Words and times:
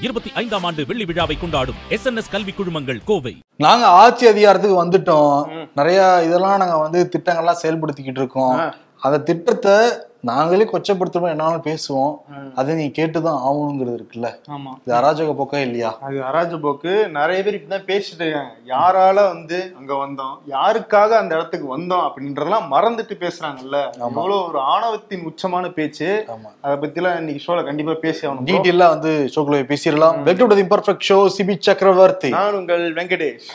இருபத்தி 0.00 0.30
ஐந்தாம் 0.34 0.64
ஆண்டு 0.64 0.86
வெள்ளி 0.86 1.04
விழாவை 1.04 1.36
கொண்டாடும் 1.40 1.80
எஸ் 1.88 2.06
என் 2.06 2.16
எஸ் 2.16 2.30
கல்வி 2.30 2.52
குழுமங்கள் 2.52 3.00
கோவை. 3.04 3.34
நாங்க 3.56 3.86
ஆட்சி 3.86 4.26
அதிகாரத்துக்கு 4.26 4.84
வந்துட்டோம். 4.84 5.66
நிறைய 5.74 6.22
இதெல்லாம் 6.26 6.58
நாங்க 6.58 6.76
வந்து 6.76 7.10
திட்டங்கள்லாம் 7.16 7.62
செயல்படுத்திக்கிட்டு 7.62 8.22
இருக்கோம். 8.22 8.74
அந்த 9.00 9.18
திட்டத்தை 9.18 9.74
நாங்களே 10.20 10.68
கொச்சப்படுத்தணும் 10.72 11.28
என்னாலும் 11.28 11.62
பேசுவோம். 11.62 12.16
அதை 12.54 12.74
நீங்க 12.74 13.02
கேட்டுதான் 13.02 13.40
ஆகணுங்கிறது 13.48 13.98
இருக்குல்ல. 14.00 14.28
ஆமா. 14.48 14.72
இது 14.84 14.96
அராஜக 14.96 15.36
போக்கா 15.36 15.56
இல்லையா? 15.56 15.98
அது 16.00 16.16
அராஜ 16.16 16.60
போக்கு. 16.60 17.08
நிறைய 17.08 17.42
பேர் 17.42 17.54
இப்படிதான் 17.54 17.88
பேசிட்டு 17.90 18.20
இருக்காங்க. 18.20 18.54
யாரால 18.66 19.14
வந்து 19.14 19.74
அங்க 19.78 19.94
வந்தோம்? 19.94 20.34
யாருக்காக 20.48 21.08
அந்த 21.08 21.34
இடத்துக்கு 21.34 21.78
வந்தோம் 21.78 22.08
அப்படின்றதெல்லாம் 22.08 22.66
மறந்துட்டு 22.70 23.16
பேசுறாங்கல்ல. 23.20 23.90
அவ்வளவு 23.90 24.48
ஒரு 24.48 24.58
ஆணவத்தின் 24.58 25.24
உச்சமான 25.30 25.72
பேச்சு. 25.72 26.24
அதை 26.60 26.88
பத்திலாம் 26.88 27.16
இன்னைக்கு 27.16 27.52
ஷோல 27.52 27.64
கண்டிப்பா 27.64 27.92
பேசி 27.92 28.26
ஆகணும். 28.26 28.44
டீட்டெயிலா 28.44 28.88
வந்து 28.88 29.30
ஷோக்குள்ள 29.34 29.72
பேசிடலாம். 29.72 30.22
Welcome 30.22 30.48
to 30.48 30.54
the 30.54 30.62
imperfect 30.62 31.08
show 31.08 31.30
Sibi 31.38 31.56
Chakravarthy. 31.58 32.28
நான் 32.28 32.54
உங்கள் 32.54 32.94
வெங்கடேஷ். 32.94 33.48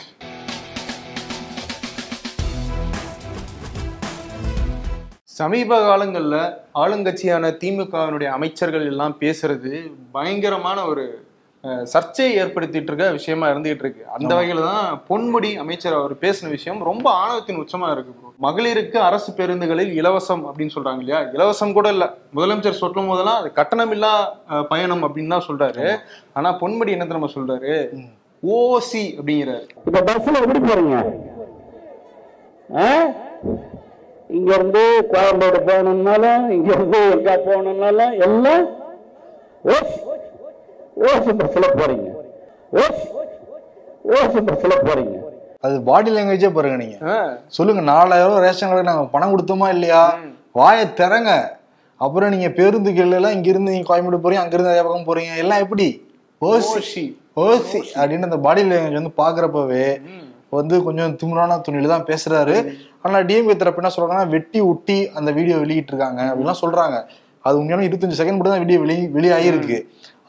சமீப 5.36 5.78
காலங்கள்ல 5.82 6.36
ஆளுங்கட்சியான 6.80 7.52
திமுகவினுடைய 7.60 8.28
அமைச்சர்கள் 8.36 8.90
எல்லாம் 8.90 9.14
பேசுறது 9.22 9.72
பயங்கரமான 10.12 10.78
ஒரு 10.86 11.04
அஹ், 11.64 11.84
சர்ச்சையை 11.92 12.32
ஏற்படுத்திட்டு 12.40 12.90
இருக்க 12.90 13.06
விஷயமா 13.14 13.46
இருந்துகிட்டு 13.48 13.84
இருக்கு. 13.84 14.02
அந்த 14.16 14.32
வகையில 14.34 14.60
தான் 14.66 14.80
பொன்முடி 15.08 15.50
அமைச்சர் 15.62 15.96
அவர் 15.96 16.12
பேசின 16.20 16.50
விஷயம் 16.50 16.78
ரொம்ப 16.84 17.06
ஆணவத்தின் 17.16 17.58
உச்சமா 17.62 17.88
இருக்கு 17.90 18.12
bro. 18.16 18.30
மகளிருக்கு 18.40 18.98
அரசு 19.00 19.30
பேருந்துகளில் 19.38 19.90
இலவசம் 19.96 20.44
அப்படின்னு 20.48 20.74
சொல்றாங்க 20.74 21.02
இல்லையா? 21.02 21.20
இலவசம் 21.34 21.72
கூட 21.72 21.88
இல்ல. 21.94 22.06
முதலமைச்சர் 22.34 22.80
சொல்லும் 22.80 23.10
போதெல்லாம் 23.10 23.40
அது 23.40 23.50
கட்டணமில்லா 23.56 24.12
பயணம் 24.70 25.04
அப்படின்னு 25.06 25.34
தான் 25.34 25.46
சொல்றாரு. 25.48 25.86
ஆனா 26.34 26.50
பொன்முடி 26.60 26.94
என்ன 26.96 27.06
தெரியுமா 27.06 27.30
சொல்றாரு? 27.34 27.74
ஓசி 28.42 29.04
அப்படிங்கிறாரு. 29.18 29.66
இப்ப 29.86 30.04
பஸ்ல 30.08 30.42
எப்படி 30.42 30.62
போறீங்க? 30.64 30.96
இங்க 34.30 34.50
இருந்து 34.58 34.82
கோயம்பேடு 35.12 35.58
போகணும்னாலும் 35.68 36.44
இங்க 36.56 36.70
இருந்து 36.76 37.00
எங்க 37.16 37.30
போகணும்னாலும் 37.46 38.14
எல்லாம் 38.26 38.64
ஓசி 39.74 39.94
ஓசி 41.08 41.30
பஸ்ல 41.40 41.66
போறீங்க. 41.78 42.08
ஓசி 42.80 43.04
ஓசி 44.16 44.38
அது 45.66 45.76
பாடி 45.88 46.10
லாங்குவேஜே 46.14 46.50
பாருங்க 46.56 46.76
நீங்க. 46.82 46.96
சொல்லுங்க 47.56 47.82
நாலாயிரம் 47.92 48.30
ரூபாய் 48.30 48.44
ரேஷன் 48.46 48.70
கார்டு 48.70 48.88
நாங்க 48.88 49.04
பணம் 49.14 49.32
கொடுத்தோமா 49.32 49.68
இல்லையா? 49.74 50.02
வாயை 50.58 50.84
திறங்க. 51.00 51.30
அப்புறம் 52.00 52.32
நீங்க 52.34 52.48
பேருந்துகள் 52.58 53.16
எல்லாம் 53.18 53.34
இங்க 53.36 53.48
இருந்து 53.52 53.74
நீங்க 53.74 53.88
கோயம்பேடு 53.90 54.22
போறீங்க 54.24 54.42
அங்க 54.44 54.54
இருந்து 54.56 54.72
நிறைய 54.72 54.84
பக்கம் 54.86 55.08
போறீங்க. 55.10 55.32
எல்லாம் 55.42 55.62
எப்படி? 55.64 55.86
ஓசி 56.42 57.04
அப்படின்னு 57.98 58.28
அந்த 58.28 58.38
பாடி 58.46 58.62
லாங்குவேஜ் 58.70 59.00
வந்து 59.00 59.14
பாக்குறப்பவே 59.22 59.86
வந்து 60.56 60.76
கொஞ்சம் 60.86 61.14
திமிரான 61.20 61.56
துணியில 61.66 61.90
தான் 61.92 62.08
பேசுறாரு. 62.10 62.56
ஆனா 63.06 63.20
டிஎம்கே 63.28 63.56
தரப்பு 63.60 63.82
என்ன 63.82 63.92
சொல்றாங்கன்னா 63.94 64.32
வெட்டி 64.34 64.60
ஒட்டி 64.70 64.98
அந்த 65.20 65.32
வீடியோ 65.38 65.58
வெளியிட்டு 65.64 65.92
இருக்காங்க 65.94 66.20
அப்படிலாம் 66.30 66.62
சொல்றாங்க. 66.64 66.98
அது 67.44 67.58
உண்மையான 67.60 67.86
இருபத்தஞ்சு 67.86 68.18
செகண்ட் 68.18 68.36
மட்டும் 68.36 68.54
தான் 68.54 68.64
வீடியோ 68.64 68.78
வெளி 68.84 68.98
வெளியாகிருக்கு 69.16 69.76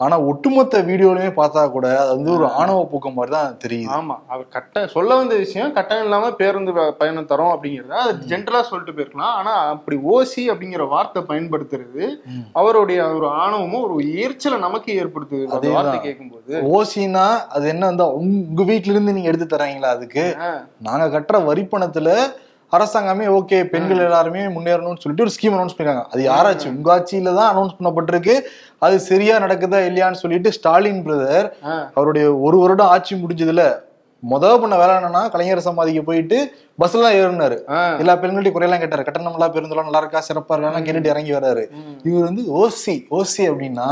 ஆனா 0.00 0.16
ஒட்டுமொத்த 0.30 0.80
வீடியோலுமே 0.88 1.30
பார்த்தா 1.38 1.62
கூட 1.72 1.86
அது 2.00 2.10
வந்து 2.16 2.30
ஒரு 2.34 2.46
ஆணவ 2.58 2.82
பூக்கம் 2.90 3.16
மாதிரி 3.16 3.32
தான் 3.34 3.56
தெரியுது. 3.64 3.88
ஆமா. 3.96 4.16
அவர் 4.32 4.44
கட்ட 4.56 4.84
சொல்ல 4.92 5.16
வந்த 5.20 5.34
விஷயம் 5.40 5.72
கட்டணம் 5.78 6.04
இல்லாம 6.06 6.30
பேருந்து 6.40 6.72
பயணம் 7.00 7.28
தரோம் 7.32 7.52
அப்படிங்கறத. 7.54 7.94
அது 8.04 8.28
ஜென்ரலா 8.32 8.60
சொல்லிட்டு 8.68 8.94
போயிருக்கலாம். 8.96 9.34
ஆனா 9.40 9.54
அப்படி 9.72 9.96
ஓசி 10.12 10.42
அப்படிங்கிற 10.52 10.84
வார்த்தை 10.94 11.22
பயன்படுத்துறது 11.30 12.04
அவருடைய 12.60 13.00
ஒரு 13.18 13.28
ஆணவமும் 13.42 13.84
ஒரு 13.88 13.96
எரிச்சலை 14.24 14.58
நமக்கு 14.66 14.92
ஏற்படுத்துது. 15.02 15.44
அந்த. 15.50 15.74
வார்த்தை 15.76 15.98
கேட்கும்போது. 16.06 16.54
ஓசினா 16.76 17.26
அது 17.56 17.66
என்ன 17.74 17.88
வந்து 17.92 18.06
உங்க 18.20 18.62
வீட்ல 18.70 18.94
இருந்து 18.94 19.16
நீங்க 19.16 19.32
எடுத்து 19.32 19.54
தராங்களா 19.54 19.94
அதுக்கு? 19.96 20.26
நாங்க 20.88 21.08
கட்டுற 21.16 21.40
வரி 21.50 21.64
பணத்துல 21.74 22.12
அரசாங்கமே 22.72 23.26
ஓகே 23.38 23.58
பெண்கள் 23.72 24.04
எல்லாருமே 24.06 24.42
முன்னேறணும்னு 24.54 25.02
சொல்லிட்டு 25.02 25.24
ஒரு 25.26 25.34
ஸ்கீம் 25.34 25.54
அனௌன்ஸ் 25.56 25.74
பண்ணிருக்காங்க. 25.76 26.06
அது 26.12 26.22
யாராச்சு 26.30 26.66
உங்க 26.76 26.88
ஆட்சியில 26.94 27.34
தான் 27.40 27.50
அனௌன்ஸ் 27.52 27.76
பண்ணப்பட்டிருக்கு. 27.76 28.34
அது 28.86 28.96
சரியா 29.10 29.34
நடக்குதா 29.44 29.78
இல்லையான்னு 29.88 30.22
சொல்லிட்டு 30.22 30.50
ஸ்டாலின் 30.56 31.04
பிரதர் 31.06 31.48
அவருடைய 31.98 32.26
ஒரு 32.46 32.58
வருடம் 32.64 32.92
ஆட்சி 32.94 33.14
முடிஞ்சதுல 33.24 33.64
முத 34.22 34.44
பண்ண 34.60 34.74
வேலை 34.78 34.92
என்னன்னா 34.98 35.20
கலைஞர் 35.32 35.66
சமாதிக்கு 35.66 36.00
போயிட்டு 36.06 36.38
பஸ்ல 36.80 37.02
தான் 37.04 37.16
ஏறினாரு. 37.18 37.56
எல்லா 38.02 38.14
பெண்கள்ட்டையும் 38.22 38.56
குறையெல்லாம் 38.56 38.82
கேட்டாரு. 38.82 39.04
கட்டணம் 39.06 39.36
எல்லாம் 39.38 39.52
பேருந்துலாம் 39.54 39.86
நல்லா 39.88 40.00
இருக்கா? 40.02 40.20
சிறப்பா 40.28 40.54
இருக்கான்னு 40.54 40.86
கேட்டுட்டு 40.86 41.12
இறங்கி 41.12 41.32
வராரு. 41.36 41.64
இவர் 42.08 42.26
வந்து 42.28 42.44
ஓசி 42.60 42.94
ஓசி 43.18 43.42
அப்படின்னா. 43.50 43.86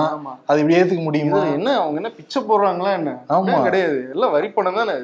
அது 0.49 0.61
இப்படி 0.63 0.79
ஏத்துக்க 0.79 1.05
முடியுமா? 1.09 1.43
என்ன 1.59 1.77
அவங்க 1.83 2.01
என்ன 2.03 2.13
பிச்சை 2.19 2.43
போடுறாங்களா 2.49 2.93
என்ன? 3.01 3.13
ஆமா. 3.37 3.59
கிடையாது. 3.69 4.01
எல்லாம் 4.17 4.35
வரி 4.37 4.51
பணம் 4.57 4.81
தானே 4.81 4.97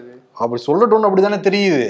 அப்படி 0.42 0.60
சொல்லட்டும்னு 0.66 1.08
அப்படிதானே 1.08 1.38
தெரியுது. 1.48 1.86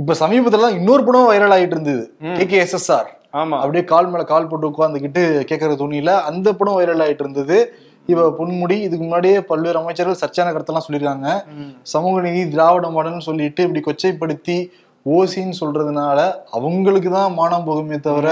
இப்ப 0.00 0.14
சமீபத்துல 0.20 0.68
இன்னொரு 0.76 1.02
படம் 1.04 1.30
வைரல் 1.30 1.54
ஆயிட்டு 1.54 1.76
இருந்தது. 1.76 2.02
K 2.36 2.44
K 2.46 2.58
S 2.58 2.76
S 2.78 2.90
R 2.96 3.08
ஆமா. 3.34 3.56
அப்படியே 3.62 3.84
கால் 3.84 4.08
மேல 4.08 4.22
கால் 4.24 4.48
போட்டு 4.48 4.70
உட்காந்துக்கிட்டு 4.70 5.22
கேட்கற 5.50 5.72
துணியில 5.80 6.12
அந்த 6.28 6.48
படம் 6.54 6.78
வைரல் 6.78 7.02
ஆயிட்டு 7.04 7.24
இருந்தது. 7.24 7.56
இவ 8.08 8.22
பொன்முடி 8.38 8.76
இதுக்கு 8.80 9.04
முன்னாடியே 9.04 9.38
பல்வேறு 9.48 9.80
அமைச்சர்கள் 9.80 10.20
சர்ச்சையான 10.22 10.52
கருத்தெல்லாம் 10.52 10.86
சொல்லியிருக்காங்க. 10.86 11.28
சமூக 11.92 12.14
நீதி 12.20 12.42
திராவிட 12.50 12.88
மாடல்னு 12.88 13.28
சொல்லிட்டு 13.28 13.64
இப்படி 13.66 13.82
கொச்சைப்படுத்தி 13.82 14.56
ஓசின்னு 15.06 15.60
சொல்றதுனால 15.60 16.18
அவங்களுக்கு 16.50 17.10
தான் 17.10 17.32
மானம் 17.34 17.68
போகுமே 17.68 17.98
தவிர 18.00 18.26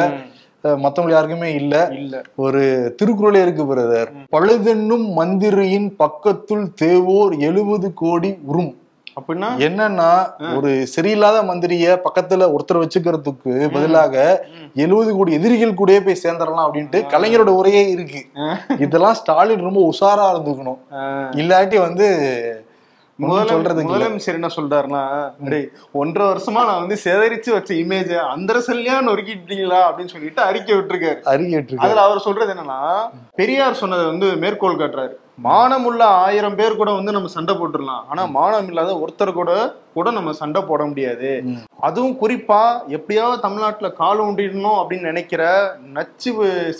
மத்தவங்க 0.79 1.13
யாருக்குமே 1.15 1.49
இல்ல. 1.55 1.75
இல்ல. 1.99 2.15
ஒரு 2.37 2.63
திருக்குறளே 2.99 3.41
இருக்கு 3.43 3.65
பிரதர் 3.67 4.11
பழுதென்னும் 4.33 5.07
மந்திரியின் 5.15 5.89
பக்கத்துள் 5.97 6.65
தேவோர் 6.83 7.35
எழுபது 7.43 7.89
கோடி 7.95 8.31
உரும் 8.47 8.73
அப்படின்னா? 9.19 9.49
என்னன்னா 9.67 10.11
ஒரு 10.57 10.71
சரியில்லாத 10.95 11.39
மந்திரிய 11.51 11.97
பக்கத்துல 12.07 12.49
ஒருத்தர் 12.55 12.83
வச்சுக்கிறதுக்கு 12.83 13.53
பதிலாக 13.75 14.15
எழுபது 14.75 15.11
கோடி 15.17 15.33
எதிரிகள் 15.33 15.79
கூடயே 15.81 16.01
போய் 16.05 16.23
சேர்ந்துடலாம் 16.25 16.67
அப்படின்ட்டு 16.69 17.01
கலைஞரோட 17.15 17.53
உரையே 17.61 17.83
இருக்கு. 17.89 18.23
இதெல்லாம் 18.79 19.19
ஸ்டாலின் 19.21 19.67
ரொம்ப 19.69 19.83
உஷாரா 19.91 20.27
இருந்துக்கணும். 20.35 20.81
இல்லாட்டி 21.43 21.79
வந்து 21.87 22.09
இல்ல. 23.19 23.45
முதலமைச்சர் 23.85 24.37
என்ன 24.39 24.49
சொல்றாருன்னா 24.57 25.01
ஒன்றரை 25.93 26.27
வருஷமா 26.31 26.61
நான் 26.69 26.83
வந்து 26.83 26.97
சேகரிச்சு 27.05 27.51
வச்ச 27.51 27.71
இமேஜ 27.75 28.11
அந்த 28.35 28.61
செல்லியா 28.67 28.97
நொறுக்கிட்டீங்களா? 29.09 29.81
அப்படின்னு 29.87 30.13
சொல்லிட்டு 30.15 30.41
அறிக்கை 30.43 30.75
விட்டுருக்காரு. 30.77 31.21
அறிக்கிட்டு 31.33 31.71
இருக்கு 31.71 31.85
அதுல 31.87 32.05
அவர் 32.09 32.27
சொல்றது 32.27 32.53
என்னன்னா 32.55 32.79
பெரியார் 33.35 33.81
சொன்னதை 33.81 34.05
வந்து 34.07 34.29
மேற்கோள் 34.37 34.81
காட்டுறாரு. 34.83 35.15
மானம் 35.47 35.85
உள்ள 35.85 36.03
ஆயிரம் 36.05 36.57
பேர் 36.57 36.77
கூட 36.77 36.91
வந்து 36.93 37.13
நம்ம 37.13 37.29
சண்டை 37.29 37.53
போட்டுடலாம். 37.55 38.05
ஆனா 38.09 38.23
மானம் 38.37 38.69
இல்லாத 38.69 38.93
ஒருத்தர் 39.03 39.33
கூட 39.33 39.51
கூட 39.99 40.11
நம்ம 40.11 40.33
சண்டை 40.33 40.63
போட 40.63 40.85
முடியாது. 40.85 41.31
அதுவும் 41.81 42.17
குறிப்பா 42.23 42.61
எப்படியாவது 42.89 43.41
தமிழ்நாட்டுல 43.41 43.89
கால் 43.93 44.23
ஊண்டிடணும் 44.23 44.79
அப்படின்னு 44.79 45.11
நினைக்கிற 45.11 45.43
நச்சு 45.93 46.31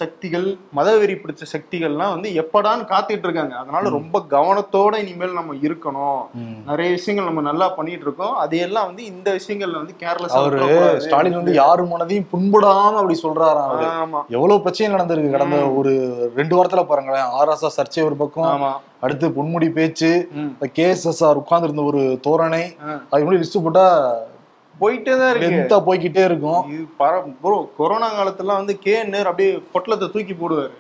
சக்திகள் 0.01 0.47
மதவெறி 0.77 1.15
பிடிச்ச 1.21 1.45
சக்திகள்லாம் 1.55 2.15
வந்து 2.15 2.29
எப்படான்னு 2.43 2.85
காத்துட்டு 2.93 3.27
இருக்காங்க. 3.29 3.55
அதனால 3.55 3.89
ரொம்ப 3.89 4.23
கவனத்தோட 4.31 4.95
இனிமேல் 5.03 5.39
நம்ம 5.41 5.55
இருக்கணும். 5.69 6.23
நிறைய 6.67 6.91
விஷயங்கள் 6.91 7.29
நம்ம 7.33 7.45
நல்லா 7.51 7.69
பண்ணிட்டு 7.69 8.05
இருக்கோம். 8.05 8.35
அதையெல்லாம் 8.37 8.87
வந்து 8.87 9.05
இந்த 9.05 9.29
விஷயங்கள்ல 9.39 9.81
வந்து 9.83 9.97
கேர்லெஸ் 10.03 10.37
அவரு 10.41 11.01
ஸ்டாலின் 11.07 11.39
வந்து 11.41 11.55
யாரு 11.55 11.85
மனதையும் 11.85 12.31
புண்படாம 12.33 12.97
அப்படி 13.03 13.17
ஆமா. 14.03 14.23
எவ்வளவு 14.29 14.63
பிரச்சனை 14.63 14.91
நடந்திருக்கு 14.97 15.35
கடந்த 15.37 15.57
ஒரு 15.81 15.95
ரெண்டு 16.37 16.55
வாரத்துல 16.57 16.85
பாருங்களேன். 16.85 17.31
ஆர்எஸ்எஸ் 17.41 17.79
சர்ச்சை 17.79 18.05
ஒரு 18.05 18.19
பக்கம். 18.23 18.51
ஆமா. 18.55 18.73
அடுத்து 19.03 19.27
பொன்முடி 19.35 19.69
பேச்சு 19.75 20.11
ம். 20.39 20.51
கேஎஸ்எஸ்ஆர் 20.77 21.41
உட்கார்ந்து 21.41 21.69
இருந்த 21.69 21.85
ஒரு 21.91 22.03
தோரணை. 22.25 22.65
அது 23.11 23.21
முன்னாடி 23.21 23.43
லிஸ்ட் 23.43 23.65
போட்டா 23.65 23.87
போயிட்டே 24.75 25.13
தான் 25.15 25.31
இருக்கு 25.31 25.47
லென்த்தா 25.47 25.79
போய்க்கிட்டே 25.87 26.23
இருக்கும் 26.27 26.61
இது 26.73 26.83
பர 26.99 27.13
ப்ரோ 27.41 27.57
கொரோனா 27.79 28.09
காலத்துல 28.13 28.59
வந்து 28.59 28.75
கே 28.85 28.95
நேர் 29.09 29.31
அப்படியே 29.31 29.53
பொட்டலத்தை 29.73 30.09
தூக்கி 30.13 30.35
போடுவாரு. 30.37 30.75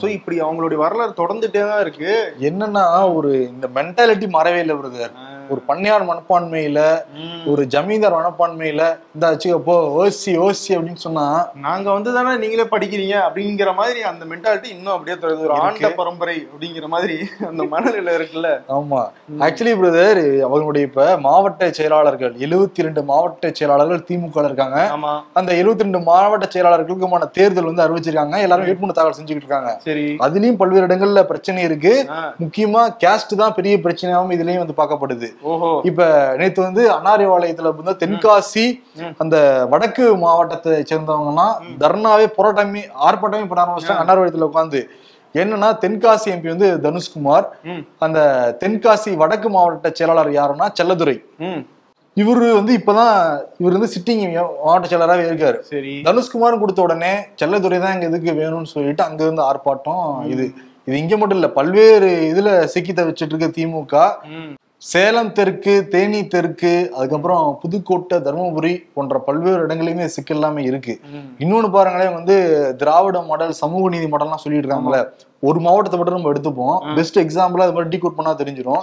சோ 0.00 0.06
இப்படி 0.14 0.36
அவங்களுடைய 0.42 0.78
வரலாறு 0.82 1.12
தொடர்ந்துட்டே 1.18 1.62
தான் 1.64 1.82
இருக்கு 1.84 2.10
என்னன்னா 2.48 2.84
ஒரு 3.16 3.30
இந்த 3.48 3.66
மென்டாலிட்டி 3.74 4.26
மறவே 4.34 4.60
இல்லை 4.64 4.76
பிரதர் 4.78 5.14
ஒரு 5.48 5.60
பண்ணையார் 5.68 6.04
மனப்பான்மையில 6.10 6.80
ஒரு 7.46 7.62
ஜமீன்தார் 7.66 8.16
மனப்பான்மையில 8.18 8.82
இந்த 9.14 9.24
வச்சுக்கப்போ 9.32 9.76
ஓசி 10.00 10.32
ஓசி 10.46 10.70
அப்படின்னு 10.76 11.04
சொன்னா 11.06 11.26
நாங்க 11.66 11.92
வந்து 11.92 12.14
தானே 12.14 12.36
நீங்களே 12.36 12.66
படிக்கிறீங்க 12.72 13.16
அப்படிங்கிற 13.26 13.74
மாதிரி 13.74 14.02
அந்த 14.02 14.24
மென்டாலிட்டி 14.24 14.68
இன்னும் 14.76 14.94
அப்படியே 14.94 15.16
தொடருது. 15.16 15.44
ஒரு 15.48 15.54
ஆண்ட 15.60 15.90
பரம்பரை 15.90 16.36
அப்படிங்கிற 16.52 16.86
மாதிரி 16.86 17.16
அந்த 17.48 17.64
மனநிலை 17.74 18.14
இருக்குல்ல. 18.18 18.50
ஆமா. 18.78 19.00
ஆக்சுவலி 19.46 19.74
பிரதர் 19.80 20.22
அவங்களுடைய 20.48 20.82
இப்ப 20.90 21.16
மாவட்ட 21.16 21.70
செயலாளர்கள் 21.70 22.34
எழுபத்தி 22.46 22.86
ரெண்டு 22.86 23.02
மாவட்ட 23.02 23.50
செயலாளர்கள் 23.52 24.04
திமுக 24.10 24.44
இருக்காங்க. 24.44 24.78
அந்த 25.32 25.50
எழுபத்தி 25.52 25.86
ரெண்டு 25.86 26.00
மாவட்ட 26.00 26.48
செயலாளர்களுக்குமான 26.54 27.30
தேர்தல் 27.30 27.70
வந்து 27.70 27.84
அறிவிச்சிருக்காங்க. 27.86 28.36
எல்லாரும் 28.38 28.66
வேட்புமனு 28.68 28.96
தாக்கல் 28.98 29.18
செஞ்சுக்கிட்டு 29.18 29.46
இருக்காங்க. 29.46 29.72
சரி. 29.84 30.06
அதுலயும் 30.26 30.56
பல்வேறு 30.56 30.86
இடங்கள்ல 30.86 31.22
பிரச்சனை 31.22 31.62
இருக்கு. 31.62 31.94
முக்கியமா 32.42 32.82
கேஸ்ட் 33.04 33.34
தான் 33.36 33.54
பெரிய 33.54 33.76
பிரச்சனையாவும் 33.76 34.34
இதுலயும் 34.36 34.62
வந்து 34.64 34.78
பார்க்கப்படுது. 34.80 35.28
இப்ப 35.88 36.02
நேத்து 36.38 36.60
வந்து 36.66 36.82
அன்னாரிவாளையத்துல 36.96 37.72
வந்து 37.80 37.94
தென்காசி 38.02 38.64
அந்த 39.22 39.36
வடக்கு 39.72 40.04
மாவட்டத்தை 40.24 40.74
சேர்ந்தவங்க 40.90 41.32
எல்லாம் 41.34 41.54
தர்ணாவே 41.82 42.28
போராட்டமே 42.36 42.82
ஆர்ப்பாட்டமே 43.08 43.48
பண்ண 43.50 43.64
ஆரம்பிச்சிட்டாங்க 43.64 44.04
அன்னார்வாளையத்துல 44.04 44.50
உட்காந்து 44.50 44.82
என்னன்னா 45.34 45.68
தென்காசி 45.82 46.28
எம்பி 46.34 46.48
வந்து 46.52 46.68
தனுஷ்குமார். 46.84 47.46
அந்த 48.04 48.18
தென்காசி 48.62 49.10
வடக்கு 49.22 49.48
மாவட்ட 49.56 49.90
செயலாளர் 49.98 50.30
யாருன்னா 50.36 50.66
செல்லதுரை. 50.78 51.16
இவரு 52.16 52.46
வந்து 52.58 52.72
இப்பதான் 52.78 53.16
இவர் 53.60 53.76
வந்து 53.76 53.90
சிட்டிங் 53.94 54.22
மாவட்ட 54.64 54.86
செயலராகவே 54.92 55.26
இருக்காரு. 55.28 55.58
சரி. 55.72 55.92
தனுஷ்குமார் 56.06 56.62
கொடுத்த 56.62 56.80
உடனே 56.86 57.12
செல்லதுரை 57.42 57.78
தான் 57.84 57.94
எங்க 57.96 58.08
இதுக்கு 58.10 58.32
வேணும்னு 58.40 58.72
சொல்லிட்டு 58.74 59.04
அங்க 59.08 59.22
இருந்து 59.26 59.44
ஆர்ப்பாட்டம் 59.50 60.02
இது. 60.32 60.46
இது 60.88 60.96
இங்க 61.02 61.14
மட்டும் 61.16 61.38
இல்ல 61.40 61.50
பல்வேறு 61.58 62.10
இதுல 62.32 62.50
சிக்கி 62.74 62.92
தவிச்சிட்டு 62.92 63.34
இருக்க 63.34 63.48
திமுக. 63.58 63.94
சேலம் 64.82 65.30
தெற்கு 65.36 65.72
தேனி 65.92 66.18
தெற்கு 66.32 66.72
அதுக்கப்புறம் 66.96 67.46
புதுக்கோட்டை 67.62 68.16
தருமபுரி 68.26 68.70
போன்ற 68.96 69.16
பல்வேறு 69.28 69.64
இடங்களையுமே 69.66 70.06
சிக்கல் 70.14 70.38
எல்லாமே 70.38 70.62
இருக்கு. 70.70 70.94
இன்னொன்னு 71.42 71.68
பாருங்களேன் 71.76 72.14
வந்து 72.18 72.36
திராவிட 72.82 73.20
மாடல் 73.30 73.58
சமூக 73.62 73.88
நீதி 73.94 74.06
மாடல்லாம் 74.12 74.42
சொல்லிட்டு 74.42 74.64
இருக்காங்கல்ல 74.64 75.00
ஒரு 75.48 75.58
மாவட்டத்தை 75.66 75.98
மட்டும் 75.98 76.18
நம்ம 76.18 76.30
எடுத்துப்போம். 76.32 76.76
பெஸ்ட் 76.98 77.18
எக்ஸாம்பிளா 77.24 77.66
அது 77.66 77.76
மாதிரி 77.76 77.92
டீகோட் 77.94 78.16
பண்ணா 78.18 78.34
தெரிஞ்சிடும் 78.42 78.80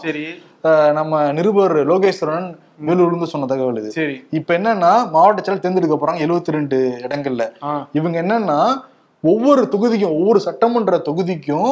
நம்ம 0.99 1.23
நிருபர் 1.39 1.75
லோகேஸ்வரன் 1.91 2.49
வேலூர்லேருந்து 2.89 3.31
சொன்ன 3.33 3.49
தகவல் 3.53 3.81
இது. 3.81 3.91
இப்ப 4.39 4.57
என்னன்னா 4.59 4.93
மாவட்ட 5.15 5.39
செயலர் 5.45 5.65
தேர்ந்தெடுக்க 5.65 5.97
போறாங்க 6.03 6.25
எழுபத்தி 6.27 6.57
ரெண்டு 6.57 6.79
இடங்கள்ல 7.07 7.45
இவங்க 7.99 8.17
என்னன்னா 8.25 8.59
ஒவ்வொரு 9.23 9.61
தொகுதிக்கும் 9.73 10.15
ஒவ்வொரு 10.19 10.39
சட்டமன்ற 10.47 10.95
தொகுதிக்கும் 11.09 11.71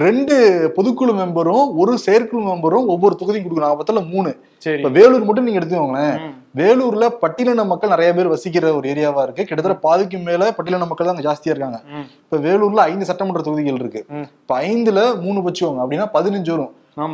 ரெண்டு 0.00 0.34
பொதுக்குழு 0.76 1.12
மெம்பரும் 1.18 1.64
ஒரு 1.80 1.92
செயற்குழு 2.04 2.42
மெம்பரும் 2.50 2.86
ஒவ்வொரு 2.92 3.14
தொகுதிக்கும் 3.20 3.48
கொடுக்கணும். 3.48 3.80
பத்தில 3.80 4.02
மூணு. 4.12 4.30
இப்ப 4.76 4.90
வேலூர் 4.98 5.26
மட்டும் 5.28 5.46
நீங்க 5.46 5.60
எடுத்துக்கோங்களேன். 5.60 6.14
வேலூர்ல 6.60 7.04
பட்டியலின 7.22 7.64
மக்கள் 7.72 7.92
நிறைய 7.94 8.10
பேர் 8.16 8.30
வசிக்கிற 8.34 8.66
ஒரு 8.78 8.86
ஏரியாவா 8.92 9.22
இருக்கு. 9.26 9.46
கிட்டத்தட்ட 9.48 9.76
பாதிக்கு 9.86 10.18
மேல 10.28 10.50
பட்டியலின 10.58 10.86
மக்கள் 10.90 11.08
தான் 11.08 11.14
அங்க 11.16 11.26
ஜாஸ்தியா 11.28 11.52
இருக்காங்க. 11.54 11.80
இப்ப 12.24 12.38
வேலூர்ல 12.46 12.84
ஐந்து 12.90 13.08
சட்டமன்ற 13.10 13.42
தொகுதிகள் 13.48 13.80
இருக்கு. 13.82 14.02
இப்ப 14.42 14.60
ஐந்துல 14.68 15.02
மூணு 15.24 15.44
வச்சுக்கோங்க 15.48 15.82
அப்படின்னா 15.84 16.06
பதினஞ்சு 16.16 16.52
வரும். 16.54 16.72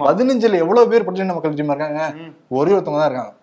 பதினஞ்சுல 0.08 0.60
எவ்வளவு 0.64 0.90
பேர் 0.92 1.06
பட்டியலின 1.08 1.34
மக்கள் 1.34 1.58
இருக்காங்க. 1.72 2.04
ஒரே 2.58 2.72
ஒருத்தவங்க 2.76 3.02
தான் 3.02 3.10
இருக்காங்க. 3.10 3.34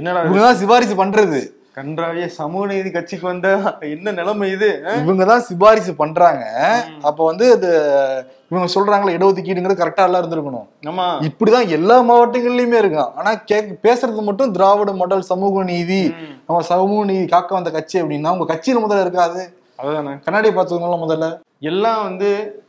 என்னடா 0.00 0.52
சிபாரிசு 0.62 0.96
பண்றது. 1.04 1.42
கன்றாவிய 1.76 2.26
சமூக 2.26 2.66
நீதி 2.66 2.90
கட்சிக்கு 2.90 3.26
வந்த 3.26 3.76
என்ன 3.80 4.10
நிலைமை 4.10 4.50
இது 4.50 4.82
ஆ? 4.86 4.90
இவங்கதான் 4.90 5.38
சிபாரிசு 5.38 5.94
பண்றாங்க. 5.94 6.44
அப்ப 7.02 7.24
வந்து 7.24 7.52
அது 7.52 7.68
இவங்க 8.48 8.72
சொல்றாங்களே 8.74 9.14
இடஒதுக்கீடுங்கிறது 9.14 9.80
கரெக்டா 9.82 10.04
எல்லாம் 10.04 10.22
இருந்திருக்கணும். 10.22 10.66
ஆமா. 10.86 11.06
இப்படிதான் 11.20 11.68
எல்லா 11.68 12.02
மாவட்டங்கள்லயுமே 12.02 12.78
இருக்கான். 12.80 13.12
ஆனா 13.14 13.34
கேக் 13.34 13.78
பேசுறது 13.82 14.22
மட்டும் 14.22 14.52
திராவிட 14.52 14.92
மாடல் 14.92 15.20
சமூக 15.20 15.62
நீதி. 15.62 16.14
நம்ம 16.46 16.62
சமூக 16.62 17.04
நீதி 17.04 17.26
காக்க 17.26 17.54
வந்த 17.54 17.70
கட்சி 17.70 18.02
அப்படின்னா 18.02 18.38
உங்க 18.38 18.54
கட்சியில 18.54 18.84
முதல்ல 18.86 19.00
இருக்காது. 19.00 19.54
அதுதானே. 19.76 20.18
கண்ணாடி 20.24 20.48
பார்த்துக்கோங்களா 20.48 21.00
முதல்ல. 21.08 21.40
எல்லாம் 21.60 22.02
வந்து 22.02 22.62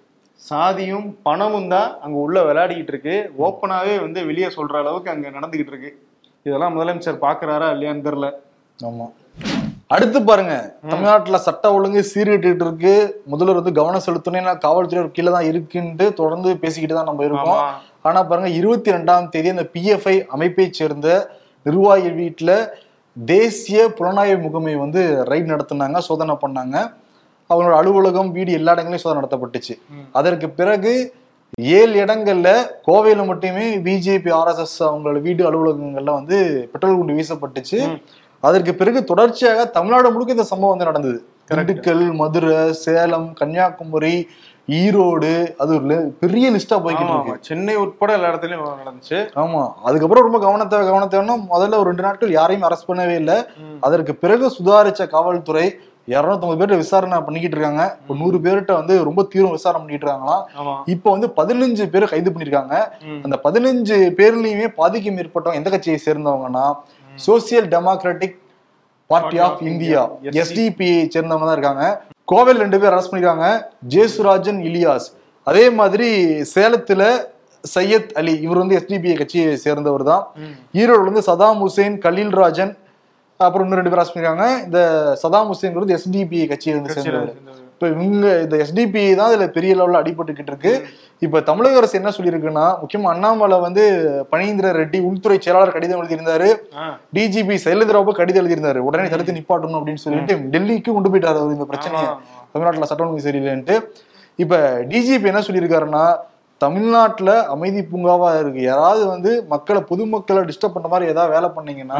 சாதியும் 0.49 1.15
பணமும் 1.23 1.69
தான் 1.69 1.99
அங்க 2.01 2.17
உள்ள 2.17 2.43
விளையாடிக்கிட்டு 2.43 2.87
இருக்கு. 2.87 3.31
ஓப்பனாவே 3.39 4.01
வந்து 4.01 4.25
வெளியே 4.25 4.47
சொல்ற 4.47 4.77
அளவுக்கு 4.77 5.09
அங்க 5.09 5.29
நடந்துகிட்டு 5.29 5.67
இருக்கு. 5.67 6.03
இதெல்லாம் 6.43 6.79
முதலமைச்சர் 6.79 7.21
பாக்குறாரா 7.21 7.67
இல்லையான்னு 7.75 8.07
தெரியல. 8.07 8.31
ஆமா. 8.79 9.05
அடுத்து 9.95 10.19
பாருங்க 10.27 10.53
தமிழ்நாட்டுல 10.91 11.37
சட்ட 11.47 11.65
ஒழுங்கு 11.75 12.01
சீர்கிட்டு 12.11 12.65
இருக்கு 12.65 12.93
முதல்வர் 13.31 13.59
வந்து 13.59 13.73
கவனம் 13.79 14.05
செலுத்தணும் 14.05 14.61
காவல்துறை 14.65 15.01
கீழே 15.17 15.31
தான் 15.35 15.49
இருக்குன்ட்டு 15.51 16.05
தொடர்ந்து 16.19 16.49
பேசிக்கிட்டு 16.63 16.95
தான் 16.97 17.09
நம்ம 17.09 17.25
இருக்கோம். 17.29 17.61
ஆனா 18.07 18.19
பாருங்க 18.29 18.49
இருபத்தி 18.59 18.95
ரெண்டாம் 18.95 19.29
தேதி 19.33 19.53
அந்த 19.55 19.65
பிஎஃப்ஐ 19.75 20.15
அமைப்பை 20.35 20.65
சேர்ந்த 20.79 21.09
நிர்வாகி 21.65 22.09
வீட்டுல 22.21 22.51
தேசிய 23.17 23.81
புலனாய்வு 23.97 24.39
முகமை 24.45 24.73
வந்து 24.83 25.01
ரைட் 25.31 25.51
நடத்துனாங்க 25.53 25.99
சோதனை 26.07 26.35
பண்ணாங்க. 26.41 26.75
அவங்களோட 27.49 27.75
அலுவலகம் 27.81 28.31
வீடு 28.37 28.51
எல்லா 28.59 28.73
இடங்களையும் 28.75 29.03
சோதனை 29.03 29.19
நடத்தப்பட்டுச்சு. 29.21 29.75
அதற்கு 30.19 30.49
பிறகு 30.59 30.93
ஏழு 31.79 31.93
இடங்கள்ல 32.03 32.49
கோவையில 32.87 33.25
மட்டுமே 33.31 33.65
பிஜேபி 33.85 34.31
ஆர்எஸ்எஸ் 34.39 34.77
அவங்களோட 34.89 35.19
வீடு 35.27 35.43
அலுவலகங்கள்ல 35.49 36.13
வந்து 36.19 36.37
பெட்ரோல் 36.71 36.97
குண்டு 36.99 37.17
வீசப்பட்டுச்சு. 37.19 37.79
அதற்கு 38.47 38.73
பிறகு 38.75 39.03
தொடர்ச்சியாக 39.03 39.65
தமிழ்நாடு 39.65 40.11
முழுக்க 40.11 40.37
இந்த 40.37 40.43
சம்பவம் 40.43 40.73
வந்து 40.73 40.89
நடந்தது. 40.91 41.17
திண்டுக்கல் 41.49 42.03
மதுரை 42.21 42.59
சேலம் 42.83 43.33
கன்னியாகுமரி 43.39 44.15
ஈரோடு 44.77 45.31
அது 45.61 45.71
ஒரு 45.77 45.97
பெரிய 46.21 46.51
லிஸ்டா 46.51 46.77
போய்கிட்டு 46.83 47.13
இருக்கு. 47.15 47.33
சென்னை 47.41 47.75
உட்பட 47.75 48.13
எல்லா 48.13 48.29
இடத்துலயும் 48.31 48.63
நடந்துச்சு. 48.83 49.17
ஆமா. 49.43 49.63
அதுக்கப்புறம் 49.87 50.25
ரொம்ப 50.27 50.39
கவனத்தை 50.45 50.79
கவனத்தேவைன்னா 50.79 51.35
முதல்ல 51.53 51.79
ஒரு 51.81 51.89
ரெண்டு 51.89 52.05
நாட்கள் 52.07 52.31
யாரையும் 52.31 52.65
அரெஸ்ட் 52.69 52.89
பண்ணவே 52.91 53.15
இல்லை. 53.23 53.37
அதற்கு 53.79 54.15
பிறகு 54.15 54.47
சுதாரிச்ச 54.57 55.07
காவல்துறை 55.15 55.67
இருநூத்தொம்பது 56.07 56.59
பேர்ட்ட 56.59 56.75
விசாரணை 56.77 57.19
பண்ணிக்கிட்டு 57.27 57.55
இருக்காங்க. 57.57 57.83
இப்போ 58.01 58.13
நூறு 58.15 58.37
பேர்கிட்ட 58.37 58.73
வந்து 58.73 59.03
ரொம்ப 59.03 59.21
தீவிரம் 59.23 59.51
விசாரணை 59.51 59.79
பண்ணிட்டு 59.79 60.05
இருக்காங்களாம். 60.05 60.43
இப்போ 60.85 61.07
வந்து 61.11 61.27
பதினஞ்சு 61.37 61.85
பேர் 61.93 62.11
கைது 62.11 62.31
பண்ணிருக்காங்க. 62.31 62.75
அந்த 63.25 63.39
பதினஞ்சு 63.45 63.95
பேர்லயுமே 64.19 64.67
பாதிக்கு 64.81 65.11
மேற்பட்டவங்க 65.11 65.61
எந்த 65.61 65.69
கட்சியை 65.69 65.99
சேர்ந்தவங்கன்னா 66.07 66.65
social 67.27 67.67
democratic 67.75 68.35
party 69.11 69.37
of 69.45 69.61
India 69.71 70.01
SDP 70.41 70.89
சேர்ந்தவங்க 71.13 71.45
தான் 71.47 71.57
இருக்காங்க. 71.57 71.85
கோவையில் 72.31 72.61
ரெண்டு 72.63 72.77
பேர் 72.81 72.93
அரெஸ்ட் 72.93 73.11
பண்ணிருக்காங்க. 73.11 73.47
ஜேசுராஜன் 73.93 74.59
இலியாஸ். 74.69 75.07
அதே 75.49 75.65
மாதிரி 75.79 76.07
சேலத்துல 76.53 77.03
சையத் 77.73 78.11
அலி 78.19 78.33
இவர் 78.45 78.61
வந்து 78.61 78.77
எஸ்டிபிஐ 78.79 79.15
கட்சியை 79.19 79.51
சேர்ந்தவர் 79.65 80.03
தான். 80.11 80.23
ஈரோடு 80.81 81.05
வந்து 81.09 81.23
சதாம் 81.29 81.61
ஹுசேன் 81.65 81.97
கலீல் 82.05 82.33
ராஜன் 82.41 82.73
அப்புறம் 83.45 83.65
இன்னும் 83.65 83.79
ரெண்டு 83.79 83.91
பேர் 83.91 84.01
அரெஸ்ட் 84.01 84.15
பண்ணிருக்காங்க. 84.15 84.47
இந்த 84.65 84.79
சதாம் 85.23 85.49
ஹுசேன் 85.51 85.77
வந்து 85.79 85.97
எஸ்டிபிஐ 85.99 86.47
கட்சியை 86.53 86.75
வந்து 86.77 86.95
சேர்ந்தவர். 86.97 87.63
இப்ப 87.75 87.87
இவங்க 87.93 88.27
இந்த 88.43 88.55
எஸ்டிபி 88.63 89.01
தான் 89.19 89.29
இதுல 89.31 89.45
பெரிய 89.55 89.71
லெவல்ல 89.77 90.01
அடிபட்டுக்கிட்டு 90.01 90.51
இருக்கு. 90.51 90.71
இப்ப 91.25 91.39
தமிழக 91.49 91.79
அரசு 91.79 91.95
என்ன 91.99 92.11
சொல்லியிருக்குன்னா 92.17 92.65
முக்கியமா 92.81 93.07
அண்ணாமலை 93.13 93.57
வந்து 93.65 93.83
பனீந்திர 94.31 94.67
ரெட்டி 94.77 94.99
உள்துறை 95.07 95.37
செயலாளர் 95.45 95.73
கடிதம் 95.75 96.01
எழுதியிருந்தாரு. 96.01 96.47
டிஜிபி 97.17 97.55
சைலேந்திராவுக்கு 97.65 98.19
கடிதம் 98.19 98.41
எழுதியிருந்தாரு. 98.43 98.81
உடனே 98.89 99.07
தடுத்து 99.13 99.35
நிப்பாட்டணும் 99.37 99.79
அப்படின்னு 99.79 100.03
சொல்லிட்டு 100.03 100.35
டெல்லிக்கு 100.53 100.93
கொண்டு 100.97 101.11
போயிட்டாரு 101.13 101.41
அவர் 101.41 101.55
இந்த 101.57 101.67
பிரச்சனையை. 101.71 102.09
தமிழ்நாட்டுல 102.51 102.87
சட்டம் 102.91 103.07
ஒழுங்கு 103.07 103.27
சரியில்லைன்ட்டு. 103.27 103.77
இப்ப 104.43 104.61
டிஜிபி 104.91 105.29
என்ன 105.31 105.41
சொல்லியிருக்காருன்னா 105.47 106.05
தமிழ்நாட்டுல 106.61 107.31
அமைதி 107.55 107.83
பூங்காவா 107.91 108.29
இருக்கு. 108.41 108.61
யாராவது 108.69 109.03
வந்து 109.13 109.31
மக்களை 109.53 109.81
பொதுமக்களை 109.89 110.43
டிஸ்டர்ப் 110.49 110.75
பண்ற 110.75 110.89
மாதிரி 110.93 111.11
ஏதாவது 111.13 111.33
வேலை 111.35 111.49
பண்ணீங்கன்னா 111.57 111.99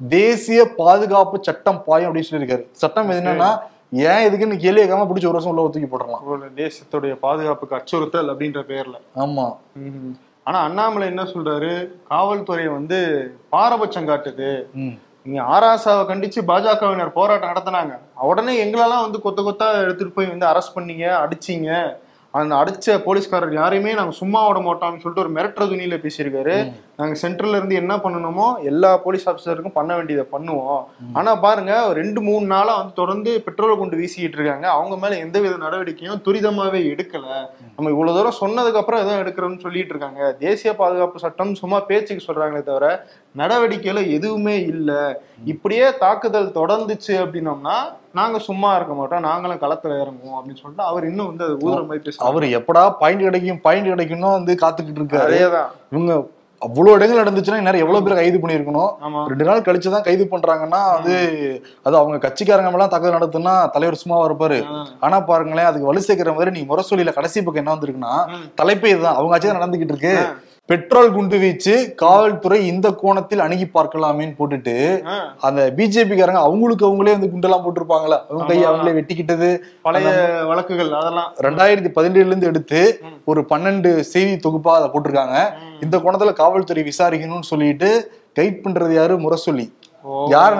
தேசிய 0.00 0.60
பாதுகாப்பு 0.76 1.36
சட்டம் 1.48 1.82
பாயும் 1.88 2.08
அப்படின்னு 2.08 2.30
சொல்லியிருக்காரு. 2.30 2.64
சட்டம் 2.82 3.10
என்னன்னா 3.16 3.50
ஏன் 3.92 4.24
இதுக்குன்னு 4.26 4.62
கேள்வி 4.62 4.80
கேட்காம 4.80 5.06
பிடிச்ச 5.10 5.26
ஒரு 5.28 5.36
வருஷம் 5.36 5.52
உள்ள 5.52 5.70
தூக்கி 5.74 5.88
போட்டுடலாம் 5.90 6.56
தேசத்துடைய 6.62 7.12
பாதுகாப்புக்கு 7.24 7.76
அச்சுறுத்தல் 7.78 8.30
அப்படின்ற 8.32 8.62
பெயர்ல 8.70 8.96
ஆமா. 9.24 9.46
ஆனா 10.46 10.58
அண்ணாமலை 10.66 11.06
என்ன 11.12 11.22
சொல்றாரு? 11.32 11.70
காவல்துறை 12.10 12.66
வந்து 12.68 12.98
பாரபட்சம் 13.54 14.08
காட்டுது. 14.10 14.50
நீங்க 15.24 15.40
ஆராசாவை 15.54 16.02
கண்டிச்சு 16.10 16.40
பாஜகவினர் 16.50 17.16
போராட்டம் 17.16 17.50
நடத்தினாங்க. 17.52 17.94
உடனே 18.30 18.52
எங்களெல்லாம் 18.64 19.04
வந்து 19.06 19.18
கொத்த 19.24 19.40
கொத்தா 19.42 19.66
எடுத்துட்டு 19.84 20.16
போய் 20.16 20.32
வந்து 20.34 20.46
அரெஸ்ட் 20.50 20.76
பண்ணீங்க 20.76 21.06
அடிச்சீங்க 21.24 21.70
அந்த 22.34 22.54
அடிச்ச 22.62 22.96
போலீஸ்காரர் 23.06 23.58
யாரையுமே 23.60 23.92
நாங்க 23.92 24.14
சும்மா 24.20 24.40
விட 24.46 24.60
மாட்டோம்னு 24.60 25.02
சொல்லிட்டு 25.02 25.24
ஒரு 25.24 25.34
மிரட்டுற 25.36 25.64
துணியில 25.70 25.98
பேசியிருக்காரு. 26.04 26.56
நாங்க 27.00 27.16
சென்ட்ரல்ல 27.22 27.58
இருந்து 27.58 27.74
என்ன 27.74 27.96
பண்ணணுமோ 27.96 28.62
எல்லா 28.62 28.96
போலீஸ் 28.96 29.28
ஆபீசருக்கும் 29.28 29.74
பண்ண 29.74 29.94
வேண்டியதை 29.94 30.24
பண்ணுவோம். 30.32 30.80
ஆனா 31.12 31.36
பாருங்க 31.36 31.86
ஒரு 31.86 32.00
ரெண்டு 32.00 32.20
மூணு 32.20 32.46
நாளா 32.46 32.76
வந்து 32.76 32.92
தொடர்ந்து 32.92 33.42
பெட்ரோல் 33.42 33.78
கொண்டு 33.78 33.96
வீசிக்கிட்டு 33.96 34.38
இருக்காங்க. 34.38 34.70
அவங்க 34.70 34.96
மேல 34.96 35.18
எந்த 35.18 35.40
வித 35.40 35.56
நடவடிக்கையும் 35.56 36.22
துரிதமாவே 36.24 36.80
எடுக்கல. 36.92 37.26
நம்ம 37.76 37.90
இவ்வளவு 37.90 38.16
தூரம் 38.16 38.40
சொன்னதுக்கு 38.40 38.80
அப்புறம் 38.82 39.00
எதுவும் 39.00 39.20
எடுக்கிறோம்னு 39.24 39.60
சொல்லிட்டு 39.60 39.88
இருக்காங்க. 39.88 40.32
தேசிய 40.38 40.76
பாதுகாப்பு 40.76 41.18
சட்டம் 41.18 41.54
சும்மா 41.54 41.80
பேச்சுக்கு 41.80 42.26
சொல்றாங்களே 42.28 42.62
தவிர 42.62 43.06
நடவடிக்கையில 43.36 44.10
எதுவுமே 44.10 44.56
இல்ல. 44.60 44.90
இப்படியே 45.44 45.96
தாக்குதல் 45.96 46.50
தொடர்ந்துச்சு 46.50 47.14
அப்படின்னோம்னா 47.24 47.76
நாங்க 48.12 48.38
சும்மா 48.38 48.76
இருக்க 48.76 48.94
மாட்டோம். 48.94 49.20
நாங்களும் 49.20 49.62
களத்துல 49.64 50.00
இறங்குவோம் 50.02 50.38
அப்படின்னு 50.38 50.62
சொல்லிட்டு 50.62 50.82
அவர் 50.82 51.04
இன்னும் 51.04 51.26
வந்து 51.26 51.46
ஊதுற 51.56 51.86
மாதிரி 51.86 52.04
பேசுறாரு. 52.04 52.28
அவர் 52.30 52.42
எப்படா 52.42 52.90
பாயிண்ட் 52.98 53.22
கிடைக்கும் 53.22 53.60
பாயிண்ட் 53.60 53.88
கிடைக்கும்னு 53.88 54.30
வந்து 54.30 54.54
காத்துக்கிட்டு 54.60 55.02
இருக்காரு. 55.02 55.36
அதேதான். 55.36 55.70
இவங்க 55.90 56.26
அவ்வளவு 56.62 56.96
இடங்கள் 56.96 57.20
நடந்துச்சுன்னா 57.20 57.58
இந்நேரம் 57.60 57.82
எவ்வளவு 57.84 58.04
பேர் 58.04 58.20
கைது 58.20 58.38
பண்ணிருக்கணும் 58.38 58.90
ரெண்டு 59.30 59.44
நாள் 59.44 59.64
கழிச்சுதான் 59.66 60.04
கைது 60.06 60.24
பண்றாங்கன்னா 60.24 60.80
அது 60.96 61.12
அது 61.82 61.96
அவங்க 61.96 62.16
கட்சிக்காரங்க 62.26 62.70
மேலாம் 62.74 62.92
தாக்குதல் 62.94 63.16
நடத்துனா 63.18 63.54
தலைவர் 63.76 64.00
சும்மாவா 64.02 64.26
இருப்பாரு. 64.28 64.58
ஆனா 65.00 65.20
பாருங்களேன் 65.30 65.68
அதுக்கு 65.70 65.90
வலு 65.90 66.02
சேர்க்கிற 66.08 66.32
மாதிரி 66.32 66.50
நீ 66.50 66.62
முரசொலியில 66.70 67.14
கடைசி 67.14 67.42
பக்கம் 67.42 67.62
என்ன 67.64 67.74
வந்திருக்குன்னா 67.76 68.14
தலைப்பே 68.62 68.92
இதுதான். 68.94 69.18
அவங்க 69.20 69.38
தான் 69.38 69.60
நடந்துகிட்டு 69.60 69.94
இருக்கு. 69.96 70.14
பெட்ரோல் 70.70 71.12
குண்டு 71.12 71.36
வீச்சு 71.38 71.74
காவல்துறை 72.00 72.58
இந்த 72.66 72.88
கோணத்தில் 73.02 73.42
அணுகி 73.44 73.66
பார்க்கலாமேன்னு 73.74 74.34
போட்டுட்டு. 74.38 74.74
அந்த 75.46 75.60
பிஜேபிக்காரங்க 75.76 76.42
அவங்களுக்கு 76.46 76.84
அவங்களே 76.88 77.14
வந்து 77.16 77.30
குண்டெல்லாம் 77.34 77.64
போட்டிருப்பாங்களா? 77.66 78.18
அவங்க 78.28 78.44
கையை 78.46 78.66
அவங்களே 78.70 78.92
வெட்டிக்கிட்டது. 78.98 79.48
பழைய 79.82 80.10
வழக்குகள் 80.50 80.92
அதெல்லாம். 80.92 81.30
ரெண்டாயிரத்தி 81.46 81.92
பதினேழுல 81.98 82.32
இருந்து 82.32 82.46
எடுத்து 82.46 82.82
ஒரு 83.24 83.42
பன்னெண்டு 83.52 83.92
செய்தி 84.12 84.48
தொகுப்பா 84.48 84.74
அதை 84.78 84.88
போட்டிருக்காங்க. 84.94 85.38
இந்த 85.80 85.98
கோணத்துல 86.04 86.32
காவல்துறை 86.42 86.84
விசாரிக்கணும்னு 86.90 87.50
சொல்லிட்டு 87.52 87.90
கைட் 88.40 88.62
பண்றது 88.66 88.94
யாரு? 89.00 89.16
முரசொலி. 89.18 89.66
யார் 90.28 90.54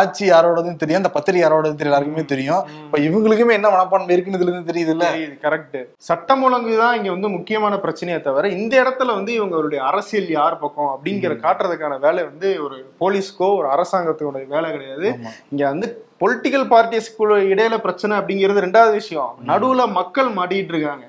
ஆட்சி 0.00 0.24
யாரோடதுன்னு 0.30 0.80
தெரியும் 0.82 1.00
அந்த 1.02 1.10
பத்திரிகை 1.14 1.42
யாரோடது 1.44 1.78
தெரியும் 1.78 1.90
எல்லாருக்குமே 1.90 2.24
தெரியும். 2.32 2.62
இப்ப 2.84 2.98
இவங்களுக்குமே 2.98 3.56
என்ன 3.58 3.70
மனப்பான்மை 3.70 4.14
இருக்குன்னு 4.14 4.38
இதுல 4.40 4.52
இருந்து 4.52 4.70
தெரியுது 4.72 4.92
இல்ல 4.94 5.06
கரெக்ட் 5.46 5.78
சட்டம் 6.08 6.42
ஒழுங்கு 6.42 6.76
தான் 6.82 6.96
இங்க 6.98 7.10
வந்து 7.10 7.28
முக்கியமான 7.28 7.76
பிரச்சனையே 7.84 8.20
தவிர 8.20 8.48
இந்த 8.58 8.74
இடத்துல 8.82 9.16
வந்து 9.18 9.32
இவங்களுடைய 9.38 9.80
அரசியல் 9.90 10.30
யார் 10.38 10.58
பக்கம் 10.58 10.92
அப்படிங்கிற 10.94 11.34
காட்டுறதுக்கான 11.44 11.98
வேலை 12.06 12.24
வந்து 12.30 12.50
ஒரு 12.66 12.78
போலீஸ்க்கோ 13.02 13.50
ஒரு 13.58 13.68
அரசாங்கத்தோட 13.76 14.46
வேலை 14.54 14.70
கிடையாது. 14.70 15.08
இங்க 15.50 15.64
வந்து 15.72 15.88
பொலிட்டிக்கல் 16.22 16.66
பார்ட்டிஸ்க்குள்ள 16.72 17.34
இடையில 17.52 17.78
பிரச்சனை 17.78 18.14
அப்படிங்கிறது 18.18 18.64
ரெண்டாவது 18.66 18.94
விஷயம். 19.00 19.32
நடுவுல 19.50 19.82
மக்கள் 19.98 20.30
மாட்டிட்டு 20.38 20.74
இருக்காங்க. 20.74 21.04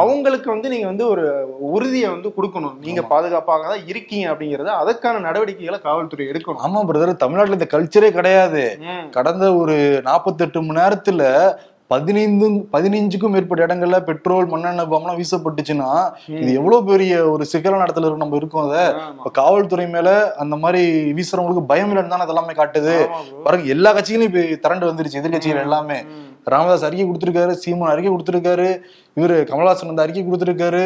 அவங்களுக்கு 0.00 0.48
வந்து 0.52 0.68
நீங்க 0.72 0.86
வந்து 0.86 1.04
ஒரு 1.12 1.24
உறுதியை 1.70 2.08
வந்து 2.14 2.28
கொடுக்கணும். 2.36 2.76
நீங்க 2.86 3.02
பாதுகாப்பாக 3.12 3.66
தான் 3.72 3.86
இருக்கீங்க 3.92 4.26
அப்படிங்கறது 4.32 4.70
அதுக்கான 4.80 5.22
நடவடிக்கைகளை 5.28 5.78
காவல்துறை 5.86 6.26
எடுக்கணும். 6.30 6.62
ஆமா 6.66 6.82
பிரதர் 6.90 7.22
தமிழ்நாட்டுல 7.24 7.58
இந்த 7.60 7.70
கல்ச்சரே 7.74 8.10
கிடையாது. 8.18 8.64
கடந்த 9.16 9.46
ஒரு 9.62 9.76
நாற்பத்தெட்டு 10.10 10.62
மணி 10.62 10.80
நேரத்துல 10.80 11.22
பதினைந்து 11.90 12.46
பதினஞ்சுக்கும் 12.72 13.32
மேற்பட்ட 13.34 13.66
இடங்கள்ல 13.66 13.98
பெட்ரோல் 14.08 14.50
மண்ணெண்ணெய் 14.52 14.88
பாம்பெல்லாம் 14.90 15.20
வீசப்பட்டுச்சுன்னா 15.20 15.90
இது 16.40 16.50
எவ்வளவு 16.60 16.84
பெரிய 16.84 17.12
ஒரு 17.30 17.44
சிக்கலான 17.44 17.84
இடத்துல 17.86 18.06
இருக்கு 18.06 18.24
நம்ம 18.24 18.36
இருக்கோம் 18.36 18.66
அத. 18.66 18.76
இப்ப 19.18 19.30
காவல்துறை 19.30 19.86
மேல 19.86 20.08
அந்த 20.36 20.56
மாதிரி 20.56 20.82
வீசுறவங்களுக்கு 21.18 21.70
பயம் 21.70 21.90
இல்லைன்னு 21.90 22.14
தானே 22.14 22.26
அதெல்லாமே 22.26 22.54
காட்டுது. 22.60 22.96
பாருங்க 23.44 23.74
எல்லா 23.76 23.92
கட்சிகளும் 23.92 24.28
இப்ப 24.30 24.44
திரண்டு 24.66 24.90
வந்துருச்சு 24.90 25.20
எதிர்கட்சிகள் 25.22 25.64
எல்லாமே. 25.66 25.98
ராமதாஸ் 26.46 26.84
அறிக்கை 26.86 27.06
கொடுத்திருக்காரு 27.06 27.52
சீமான் 27.62 27.92
அறிக்கை 27.92 28.10
கொடுத்திருக்காரு 28.12 28.68
இவரு 29.16 29.36
கமலஹாசன் 29.50 29.90
வந்து 29.90 30.04
அறிக்கை 30.04 30.22
கொடுத்திருக்காரு 30.26 30.84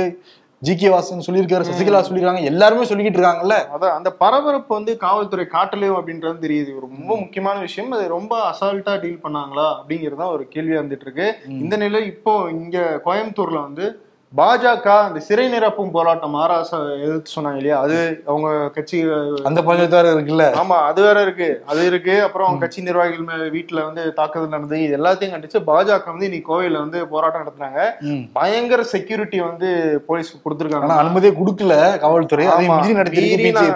ஜி 0.63 0.73
கே 0.81 0.89
வாசன் 0.93 1.25
சொல்லியிருக்காரு 1.27 1.67
சசிகலா 1.69 2.01
சொல்லியிருக்காங்க 2.07 2.51
எல்லாருமே 2.51 2.85
சொல்லிக்கிட்டு 2.89 3.19
இருக்காங்கல்ல. 3.19 3.57
அதான் 3.75 3.95
அந்த 3.99 4.11
பரபரப்பு 4.21 4.73
வந்து 4.77 4.93
காவல்துறை 5.05 5.45
காட்டலையோ 5.55 5.95
அப்படின்றது 6.01 6.45
தெரியுது. 6.45 6.71
ஒரு 6.77 6.87
ரொம்ப 6.89 7.13
முக்கியமான 7.23 7.57
விஷயம் 7.67 7.97
அது 7.97 8.05
ரொம்ப 8.17 8.35
அசால்ட்டா 8.51 8.95
டீல் 9.05 9.25
பண்ணாங்களா 9.25 9.67
அப்படிங்கிறது 9.79 10.21
தான் 10.23 10.35
ஒரு 10.37 10.45
கேள்வியா 10.55 10.79
இருந்துட்டு 10.81 11.07
இருக்கு. 11.09 11.27
இந்த 11.65 11.77
நிலை 11.85 12.03
இப்போ 12.13 12.35
இங்க 12.61 12.79
கோயம்புத்தூர்ல 13.07 13.61
வந்து 13.69 13.87
பாஜக 14.33 14.87
அந்த 15.03 15.21
சிறை 15.21 15.47
நிரப்பும் 15.49 15.91
போராட்டம் 15.91 16.35
மகாராஷ்டிரா 16.35 16.79
எதிர்த்து 16.99 17.33
சொன்னாங்க 17.33 17.57
இல்லையா? 17.57 17.79
அது 17.81 17.97
அவங்க 18.27 18.49
கட்சி 18.69 18.99
அந்த 19.45 19.61
பஞ்சாயத்து 19.63 19.99
வேற 19.99 20.13
இருக்குல்ல? 20.13 20.45
ஆமா 20.61 20.77
அது 20.83 21.01
வேற 21.03 21.19
இருக்கு. 21.23 21.49
அது 21.67 21.81
இருக்கு. 21.87 22.15
அப்புறம் 22.23 22.47
அவங்க 22.47 22.61
கட்சி 22.61 22.83
நிர்வாகிகள் 22.83 23.27
மேல 23.27 23.49
வீட்டுல 23.49 23.85
வந்து 23.85 24.13
தாக்குதல் 24.13 24.49
நடந்தது. 24.49 24.83
இது 24.83 24.99
எல்லாத்தையும் 24.99 25.35
கண்டிச்சு 25.35 25.61
பாஜக 25.67 26.07
வந்து 26.07 26.25
இன்னைக்கு 26.25 26.51
கோவையில 26.51 26.79
வந்து 26.79 27.01
போராட்டம் 27.07 27.43
நடத்துனாங்க. 27.43 27.83
ம். 28.05 28.23
பயங்கர 28.33 28.83
செக்யூரிட்டி 28.93 29.41
வந்து 29.41 29.69
போலீஸ்க்கு 30.09 30.43
கொடுத்துருக்காங்க. 30.45 30.99
அனுமதியே 31.03 31.33
கொடுக்கல 31.35 31.77
காவல்துறை. 31.99 32.47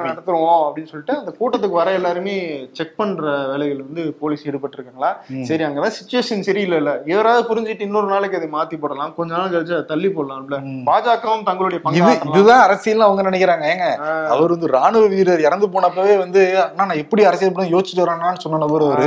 நடத்துறோம் 0.07 0.49
அப்படின்னு 0.63 0.91
சொல்லிட்டு 0.91 1.17
அந்த 1.17 1.35
கூட்டத்துக்கு 1.39 1.81
வர 1.81 1.93
எல்லாருமே 1.93 2.37
செக் 2.73 2.97
பண்ற 2.97 3.23
வேலைகள் 3.49 3.83
வந்து 3.83 4.03
போலீஸ் 4.21 4.47
ஈடுபட்டு 4.49 4.79
இருக்காங்களா 4.79 5.13
சரி 5.45 5.63
அங்கதான் 5.65 5.97
சுச்சுவேஷன் 5.99 6.47
சரியில்லை 6.49 6.79
இல்ல 6.79 6.93
இவராவது 7.07 7.49
புரிஞ்சுட்டு 7.49 7.81
இன்னொரு 7.83 8.07
நாளைக்கு 8.07 8.37
அதை 8.37 8.51
மாத்தி 8.53 8.79
போடலாம். 8.79 9.15
கொஞ்ச 9.15 9.33
நாள் 9.37 9.55
கழிச்சு 9.55 9.85
தள்ளி 9.87 10.09
போடலாம்ல 10.47 10.85
பாஜகவும் 10.89 11.45
தங்களுடைய 11.49 11.81
பங்கு 11.85 12.01
இது. 12.01 12.15
இதுதான் 12.31 12.65
அரசியல் 12.67 13.07
அவங்க 13.07 13.23
நினைக்கிறாங்க. 13.29 13.65
ஏங்க 13.73 13.87
அவர் 14.35 14.55
வந்து 14.55 14.73
ராணுவ 14.77 15.05
வீரர் 15.15 15.47
இறந்து 15.49 15.69
போனப்பவே 15.75 16.15
வந்து 16.25 16.43
அண்ணா 16.65 16.87
நான் 16.91 17.03
எப்படி 17.05 17.25
அரசியல் 17.31 17.55
பண்ண 17.55 17.75
யோசிச்சுட்டு 17.75 18.05
வரேன்னு 18.05 18.45
சொன்ன 18.45 18.63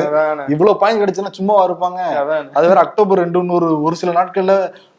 அதானே, 0.10 0.46
இவ்வளவு 0.56 0.80
பாயிண்ட் 0.84 1.02
கிடைச்சுன்னா 1.04 1.34
சும்மாவா 1.40 1.64
இருப்பாங்க. 1.70 2.00
அது 2.58 2.70
வேற 2.72 2.80
அக்டோபர் 2.86 3.24
ரெண்டு 3.24 3.58
ஒரு 3.60 3.70
ஒரு 3.88 3.96
சில 3.96 4.12
நாட்கள்ல 4.20 4.56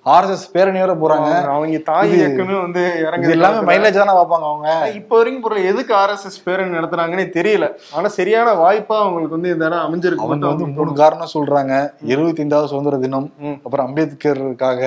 ஆர்எஸ்எஸ் 0.07 0.53
பேரணி 0.53 0.79
வேற 0.79 0.93
போறாங்க 0.95 1.31
அவங்க 1.55 1.79
தாய் 1.79 2.13
இயக்கமே 2.21 2.61
வந்து 2.61 2.83
இறங்குது 3.07 3.31
எல்லாமே 3.31 3.59
மைலேஜ் 3.71 3.99
தானே 3.99 4.13
பார்ப்பாங்க 4.19 4.47
அவங்க. 4.51 4.91
இப்ப 4.95 5.17
வரைக்கும் 5.17 5.43
பொருள் 5.43 5.69
எதுக்கு 5.71 5.95
ஆர்எஸ்எஸ் 5.95 6.41
பேரணி 6.45 6.77
நடத்துறாங்கன்னே 6.77 7.27
தெரியல. 7.39 7.67
ஆனா 7.93 8.09
சரியான 8.09 8.53
வாய்ப்பா 8.53 8.97
அவங்களுக்கு 9.03 9.37
வந்து 9.37 9.53
இந்த 9.53 9.67
இடம் 9.67 9.85
அமைஞ்சிருக்கு 9.87 10.25
அவங்க 10.27 10.47
வந்து 10.47 10.67
மூணு 10.67 10.93
காரணம் 10.93 11.33
சொல்றாங்க. 11.35 11.75
எழுபத்தி 12.07 12.39
ஐந்தாவது 12.39 12.69
சுதந்திர 12.69 12.97
தினம். 12.97 13.33
அப்புறம் 13.65 13.87
அம்பேத்கருக்காக. 13.87 14.83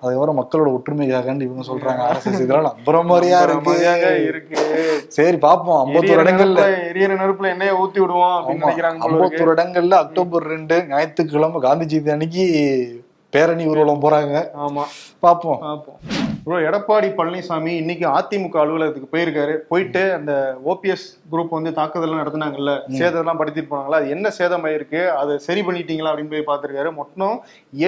அதுக்கப்புறம் 0.00 0.40
மக்களோட 0.40 0.68
ஒற்றுமைக்காக 0.76 1.40
இவங்க 1.40 1.64
சொல்றாங்க. 1.72 2.02
அரசு 2.10 2.32
இதெல்லாம் 2.32 2.76
நம்புற 2.84 3.04
மாதிரியா 3.04 3.40
இருக்கு 3.42 4.24
இருக்கு. 4.30 4.56
சரி 5.08 5.36
பாப்போம் 5.36 5.78
ஐம்பத்தோரு 5.84 6.22
இடங்கள்ல. 6.24 6.64
எரியற 6.90 7.12
நெருப்புல 7.20 7.52
எண்ணெயை 7.54 7.74
ஊத்தி 7.74 8.00
விடுவோம் 8.00 8.34
அப்படின்னு 8.38 8.64
நினைக்கிறாங்க. 8.64 9.00
ஐம்பத்தோரு 9.06 9.54
இடங்கள்ல 9.56 10.02
அக்டோபர் 10.04 10.42
ரெண்டு 10.42 10.86
ஞாயிற்றுக்கிழமை 10.88 11.60
காந்தி 11.60 11.86
ஜெயந்தி 11.92 12.10
அன்னைக்கு 12.10 12.44
பேரணி 13.30 13.66
ஊர்வலம் 13.66 14.02
போறாங்க. 14.02 14.34
ஆமா. 14.54 14.84
பாப்போம். 15.22 15.58
பார்ப்போம் 15.60 15.98
ப்ரோ 16.44 16.58
எடப்பாடி 16.66 17.08
பழனிசாமி 17.16 17.72
இன்னைக்கு 17.80 18.04
அதிமுக 18.18 18.56
அலுவலகத்துக்கு 18.60 19.10
போயிருக்காரு. 19.14 19.54
போயிட்டு 19.70 20.02
அந்த 20.18 20.32
ஓபிஎஸ் 20.72 21.04
குரூப் 21.32 21.50
வந்து 21.56 21.70
தாக்குதல் 21.78 22.20
நடத்துனாங்கல்ல 22.20 22.72
சேதம்லாம் 23.00 23.40
படுத்திட்டு 23.40 23.70
போனாங்களா 23.72 23.98
அது 24.00 24.08
என்ன 24.14 24.30
சேதம் 24.38 24.64
ஆயிருக்கு? 24.68 25.00
அதை 25.20 25.34
சரி 25.46 25.62
பண்ணிட்டீங்களா 25.66 26.10
அப்படின்னு 26.12 26.32
போய் 26.34 26.46
பார்த்திருக்காரு. 26.50 26.90
மொத்தம் 27.00 27.34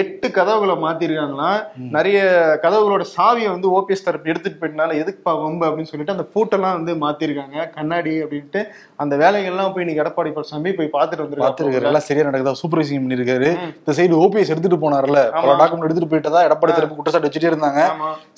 எட்டு 0.01 0.29
கதவுகளை 0.37 0.75
மாத்திருக்காங்களாம் 0.83 1.57
நிறைய 1.97 2.19
கதவுகளோட 2.65 3.05
சாவியை 3.15 3.49
வந்து 3.55 3.71
ஓபிஎஸ் 3.77 4.05
தரப்பு 4.07 4.31
எடுத்துட்டு 4.33 4.61
போயிட்டனால 4.61 4.99
எதுக்குப்பா 5.01 5.33
வம்பு 5.43 5.67
அப்படின்னு 5.69 5.91
சொல்லிட்டு 5.93 6.15
அந்த 6.17 6.27
பூட்டெல்லாம் 6.35 6.77
வந்து 6.79 6.95
மாத்திருக்காங்க. 7.05 7.57
கண்ணாடி 7.77 8.13
அப்படின்ட்டு 8.25 8.63
அந்த 9.03 9.13
வேலைகள்லாம் 9.23 9.73
போய் 9.73 9.85
இன்னைக்கு 9.85 10.05
எடப்பாடி 10.05 10.33
பழனிசாமி 10.37 10.75
போய் 10.79 10.93
பார்த்துட்டு 10.97 11.23
பாத்துருக்காரு 11.23 11.47
வந்துருக்காரு 11.49 11.91
எல்லாம் 11.93 12.07
சரியா 12.09 12.27
நடக்குதா? 12.29 12.55
சூப்பர்வைசிங் 12.61 13.03
பண்ணிருக்காரு 13.07 13.49
இந்த 13.81 13.97
சைடு 13.99 14.21
ஓபிஎஸ் 14.23 14.53
எடுத்துட்டு 14.55 14.81
போனார்ல. 14.85 15.19
பல 15.41 15.57
டாக்குமெண்ட் 15.63 15.87
எடுத்துட்டு 15.89 16.13
போயிட்டதா 16.13 16.45
எடப்பாடி 16.49 16.77
தரப்பு 16.79 16.97
குற்றச்சாட்டு 17.01 17.29
வச்சுட்டே 17.29 17.51
இருந்தாங்க. 17.53 17.81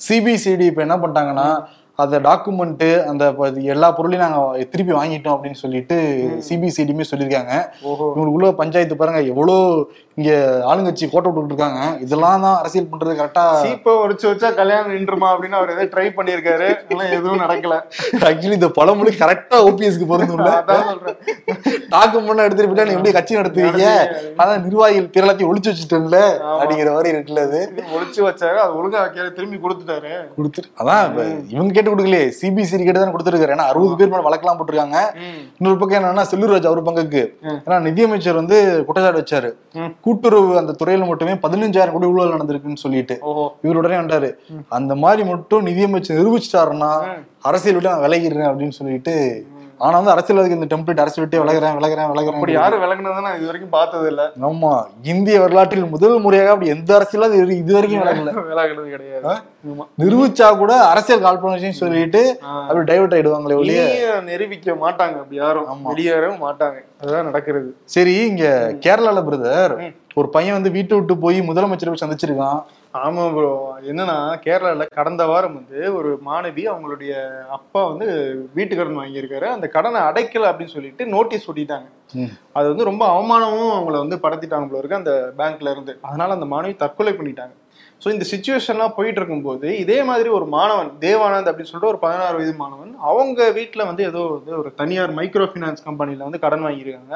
சிபிசிடி 0.06 0.66
இப்போ 0.66 0.82
என்ன 0.82 0.96
பண்ணிட்டாங்கன்னா 0.96 1.48
அந்த 2.02 2.16
டாக்குமெண்ட் 2.26 2.86
அந்த 3.10 3.24
எல்லா 3.74 3.88
பொருளையும் 3.98 4.24
நாங்க 4.24 4.40
திருப்பி 4.72 4.92
வாங்கிட்டோம் 4.96 5.34
அப்படின்னு 5.36 5.62
சொல்லிட்டு 5.64 5.96
சிபிசிடியுமே 6.48 7.04
சொல்லியிருக்காங்க. 7.10 7.54
இவங்களுக்குள்ள 7.84 8.50
பஞ்சாயத்து 8.62 9.00
பாருங்க 9.02 9.22
எவ்வளவு 9.32 9.54
இங்க 10.20 10.32
ஆளுங்கட்சி 10.70 11.06
கோட்டை 11.12 11.28
விட்டுட்டு 11.30 11.52
இருக்காங்க 11.52 11.80
இதெல்லாம் 12.04 12.44
தான் 12.44 12.58
அரசியல் 12.60 12.90
பண்றது 12.90 13.14
கரெக்டா 13.18 13.44
சீப்பை 13.64 13.94
உரிச்சு 14.02 14.26
வச்சா 14.30 14.48
கல்யாணம் 14.60 14.92
நின்றுமா 14.94 15.28
அப்படின்னு 15.32 15.58
அவர் 15.58 15.72
எதாவது 15.74 15.90
ட்ரை 15.94 16.06
பண்ணியிருக்காரு. 16.18 16.68
எதுவும் 17.16 17.42
நடக்கல. 17.44 17.74
ஆக்சுவலி 18.28 18.56
இந்த 18.58 18.70
பழமொழி 18.78 19.12
கரெக்டா 19.22 19.58
ஓபிஎஸ்க்கு 19.68 20.08
பொருந்தும்ல. 20.12 20.52
டாக்குமெண்ட் 21.94 22.44
எடுத்துட்டு 22.46 22.70
போயிட்டா 22.70 22.86
நீங்க 22.88 22.98
எப்படி 23.00 23.14
கட்சி 23.18 23.38
நடத்துவீங்க? 23.40 23.84
அதான் 24.40 24.64
நிர்வாகிகள் 24.66 25.10
பேர் 25.16 25.24
எல்லாத்தையும் 25.24 25.52
ஒளிச்சு 25.52 25.72
வச்சுட்டேன்ல 25.72 26.20
அப்படிங்கிற 26.60 26.92
மாதிரி 26.96 27.12
இருக்குல்ல 27.14 27.44
அது. 27.48 27.60
ஒளிச்சு 27.96 28.22
வச்சாரு 28.28 28.58
அது 28.64 28.78
ஒழுங்கா 28.80 29.02
வைக்காத 29.04 29.28
திரும்பி 29.40 29.60
கொடுத்துட்டாரு. 29.66 30.14
கொடுத்துட்டு 30.38 30.72
அதான் 30.80 31.04
இப்ப 31.10 31.26
இவங்க 31.56 31.72
கேட்டு 31.86 32.02
கொடுக்கலையே. 32.02 32.26
சிபிசிடி 32.40 32.82
கேட்டு 32.84 33.00
தான் 33.02 33.14
கொடுத்துருக்காரு. 33.14 33.54
ஏன்னா 33.56 33.66
அறுபது 33.70 33.96
பேர் 33.98 34.12
மேல 34.12 34.24
வழக்கெல்லாம் 34.28 34.58
போட்டிருக்காங்க. 34.58 34.98
இன்னொரு 35.58 35.78
பக்கம் 35.80 35.98
என்னன்னா 36.00 36.24
செல்லூர்ராஜ் 36.32 36.68
அவர் 36.70 36.86
பங்குக்கு. 36.88 37.22
ஏன்னா 37.66 37.78
நிதியமைச்சர் 37.88 38.40
வந்து 38.40 38.56
குற்றச்சாட்டு 38.88 39.22
வச்சாரு. 39.22 39.50
கூட்டுறவு 40.06 40.52
அந்த 40.62 40.74
துறையில 40.82 41.06
மட்டுமே 41.10 41.34
பதினஞ்சாயிரம் 41.46 41.96
கோடி 41.96 42.10
ஊழல் 42.12 42.34
நடந்திருக்குன்னு 42.36 42.84
சொல்லிட்டு. 42.84 43.16
இவர் 43.64 43.80
உடனே 43.82 43.98
வந்தாரு. 44.02 44.30
அந்த 44.78 44.94
மாதிரி 45.04 45.24
மட்டும் 45.32 45.66
நிதியமைச்சர் 45.70 46.20
நிரூபிச்சிட்டாருன்னா 46.20 46.92
அரசியல் 47.48 47.76
விட்டு 47.76 47.92
நான் 47.92 48.06
விலகிடுறேன் 48.06 48.50
அப்படின்னு 48.50 48.78
சொல்லிட்டு 48.80 49.14
ஆனா 49.80 49.94
வந்து 49.98 50.12
அரசியல்வாதிக்கு 50.12 50.58
இந்த 50.58 50.68
டெம்ப்ளேட் 50.70 51.02
அரசியல் 51.02 51.24
விட்டே 51.24 51.40
விலகிறேன் 51.42 51.76
விலகிறேன் 51.78 52.06
அப்படி 52.06 52.22
விலகிறேன் 52.36 52.56
யாரும் 52.58 52.82
விளக்குனதை 52.84 53.22
நான் 53.26 53.36
இது 53.38 53.48
வரைக்கும் 53.48 53.74
பார்த்தது 53.74 54.06
இல்ல. 54.12 54.22
ஆமா 54.48 54.70
இந்திய 55.12 55.36
வரலாற்றில் 55.42 55.92
முதல் 55.94 56.16
முறையாக 56.24 56.52
அப்படி 56.54 56.72
எந்த 56.76 56.90
அரசியலும் 56.98 57.36
இது 57.40 57.58
இது 57.62 57.74
வரைக்கும் 57.76 58.02
விலகல. 58.04 58.32
விலகுனது 58.50 58.88
கிடையாது. 58.94 59.34
நிரூபிச்சா 60.02 60.48
கூட 60.62 60.72
அரசியல் 60.92 61.24
காழ்ப்புணர்ச்சின்னு 61.26 61.80
சொல்லிட்டு. 61.82 62.22
அப்படி 62.68 62.86
டைவர்ட் 62.90 63.16
ஆயிடுவாங்களே 63.16 63.58
ஒழிய. 63.60 63.82
நிரூபிக்க 64.30 64.76
மாட்டாங்க 64.84 65.16
அப்படி 65.22 65.40
யாரும். 65.42 65.68
வெளியேறவும் 65.90 66.42
மாட்டாங்க. 66.46 66.78
அதுதான் 67.02 67.28
நடக்கிறது. 67.30 67.70
சரி 67.94 68.14
இங்க 68.30 68.46
கேரளால 68.86 69.20
பிரதர் 69.28 69.74
ஒரு 70.20 70.28
பையன் 70.34 70.56
வந்து 70.56 70.70
வீட்டை 70.70 70.94
விட்டு 70.96 71.14
போய் 71.24 71.38
முதலமைச்சரை 71.48 71.96
சந்திச்சிருக்கான். 72.02 72.60
ஆமா 73.04 73.32
ப்ரோ 73.32 73.50
என்னன்னா 73.82 74.40
கேரளால 74.44 74.86
கடந்த 74.94 75.26
வாரம் 75.26 75.54
வந்து 75.54 75.94
ஒரு 75.94 76.18
மாணவி 76.22 76.62
அவங்களுடைய 76.68 77.12
அப்பா 77.48 77.84
வந்து 77.84 78.06
வீட்டு 78.54 78.76
கடன் 78.76 78.98
வாங்கியிருக்காரு. 78.98 79.46
அந்த 79.46 79.66
கடனை 79.68 80.00
அடைக்கல 80.00 80.50
அப்படின்னு 80.50 80.66
சொல்லிட்டு 80.66 81.06
நோட்டீஸ் 81.06 81.48
ஒட்டிட்டாங்க. 81.50 81.88
அது 82.52 82.68
வந்து 82.68 82.84
ரொம்ப 82.84 83.04
அவமானமும் 83.08 83.72
அவங்கள 83.72 83.98
வந்து 83.98 84.16
படுத்திட்டாங்க 84.16 84.68
போல 84.68 84.78
இருக்கு 84.78 84.96
அந்த 84.96 85.34
பேங்க்ல 85.38 85.70
இருந்து. 85.70 85.98
அதனால 86.02 86.32
அந்த 86.32 86.46
மாணவி 86.46 86.76
தற்கொலை 86.76 87.12
பண்ணிட்டாங்க. 87.12 87.54
ஸோ 88.02 88.08
இந்த 88.12 88.24
சுச்சுவேஷன்லாம் 88.30 88.94
போயிட்டு 88.96 89.20
இருக்கும்போது 89.20 89.68
இதே 89.82 89.96
மாதிரி 90.02 90.28
ஒரு 90.38 90.46
மாணவன் 90.54 90.90
தேவானந்த் 91.04 91.48
அப்படின்னு 91.50 91.70
சொல்லிட்டு 91.70 91.92
ஒரு 91.92 92.00
பதினாறு 92.02 92.36
வயது 92.38 92.52
மாணவன் 92.62 92.92
அவங்க 93.10 93.48
வீட்டில் 93.50 93.86
வந்து 93.90 94.02
ஏதோ 94.04 94.22
வந்து 94.34 94.52
ஒரு 94.58 94.70
தனியார் 94.80 95.12
மைக்ரோ 95.18 95.46
ஃபினான்ஸ் 95.52 95.84
கம்பெனில 95.86 96.26
வந்து 96.28 96.42
கடன் 96.44 96.64
வாங்கியிருக்காங்க. 96.66 97.14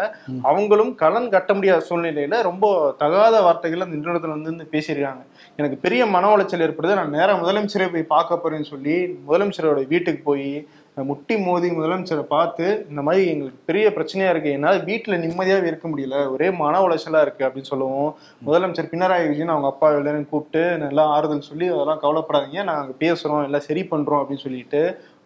அவங்களும் 0.50 0.92
கடன் 1.02 1.28
கட்ட 1.34 1.54
முடியாத 1.54 1.84
சூழ்நிலையில 1.88 2.40
ரொம்ப 2.48 2.64
தகாத 3.02 3.36
வார்த்தைகள் 3.46 3.84
அந்த 3.86 3.96
நிறுவனத்தில் 4.00 4.36
வந்து 4.36 4.72
பேசியிருக்காங்க. 4.74 5.22
எனக்கு 5.58 5.78
பெரிய 5.84 6.02
மன 6.16 6.30
உளைச்சல் 6.34 6.64
ஏற்படுது 6.66 6.98
நான் 7.00 7.16
நேரா 7.18 7.34
முதலமைச்சரை 7.42 7.88
போய் 7.94 8.12
பார்க்க 8.14 8.42
போறேன்னு 8.44 8.72
சொல்லி 8.74 8.96
முதலமைச்சரோட 9.28 9.82
வீட்டுக்கு 9.94 10.22
போய் 10.30 10.48
முட்டி 10.96 11.34
மோதி 11.38 11.68
முதலமைச்சரை 11.70 12.24
பார்த்து 12.26 12.64
இந்த 12.90 13.00
மாதிரி 13.02 13.22
எங்களுக்கு 13.26 13.60
பெரிய 13.66 13.86
பிரச்சனையா 13.88 14.30
இருக்கு 14.30 14.50
என்னால் 14.50 14.80
வீட்டில் 14.84 15.20
நிம்மதியாகவே 15.20 15.68
இருக்க 15.68 15.86
முடியல 15.88 16.16
ஒரே 16.28 16.48
மன 16.54 16.80
உளைச்சலா 16.80 17.20
இருக்கு 17.20 17.46
அப்படின்னு 17.46 17.70
சொல்லுவோம் 17.70 18.10
முதலமைச்சர் 18.42 18.90
பினராயி 18.90 19.28
விஜயன் 19.28 19.54
அவங்க 19.54 19.68
அப்பா 19.68 19.88
எல்லாரும் 19.92 20.30
கூப்பிட்டு 20.30 20.62
நல்லா 20.76 21.04
ஆறுதல் 21.10 21.48
சொல்லி 21.48 21.68
அதெல்லாம் 21.68 22.02
கவலைப்படாதீங்க 22.02 22.64
நாங்கள் 22.64 22.98
பேசுறோம் 22.98 23.44
எல்லாம் 23.44 23.66
சரி 23.66 23.84
பண்றோம் 23.84 24.22
அப்படின்னு 24.22 24.44
சொல்லிட்டு 24.44 24.82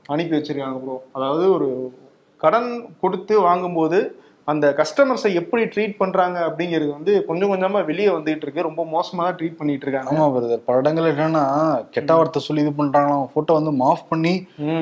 அனுப்பி 0.08 0.36
வச்சிருக்காங்க 0.36 0.80
ப்ரோ 0.80 0.96
அதாவது 1.12 1.46
ஒரு 1.52 1.68
கடன் 2.40 2.70
கொடுத்து 3.00 3.34
வாங்கும்போது 3.40 3.98
அந்த 4.48 4.66
கஸ்டமர்ஸை 4.78 5.30
எப்படி 5.40 5.62
ட்ரீட் 5.74 5.94
பண்றாங்க 6.00 6.38
அப்படிங்கிறது 6.48 6.90
வந்து 6.96 7.12
கொஞ்சம் 7.28 7.50
கொஞ்சமா 7.52 7.80
வெளியே 7.90 8.08
வந்துட்டு 8.16 8.44
இருக்கு. 8.46 8.66
ரொம்ப 8.68 8.82
மோசமா 8.94 9.22
தான் 9.26 9.36
ட்ரீட் 9.38 9.58
பண்ணிட்டு 9.60 9.86
இருக்காங்க. 9.86 10.10
ஆமா 10.14 10.26
பிரதர் 10.34 10.64
பல 10.66 10.82
இடங்கள் 10.82 11.10
என்னன்னா 11.12 11.44
கெட்ட 11.94 12.10
வார்த்தை 12.18 12.42
சொல்லி 12.46 12.64
இது 12.64 12.72
பண்றாங்களாம். 12.80 13.26
போட்டோ 13.34 13.54
வந்து 13.58 13.72
மாஃப் 13.84 14.04
பண்ணி 14.12 14.34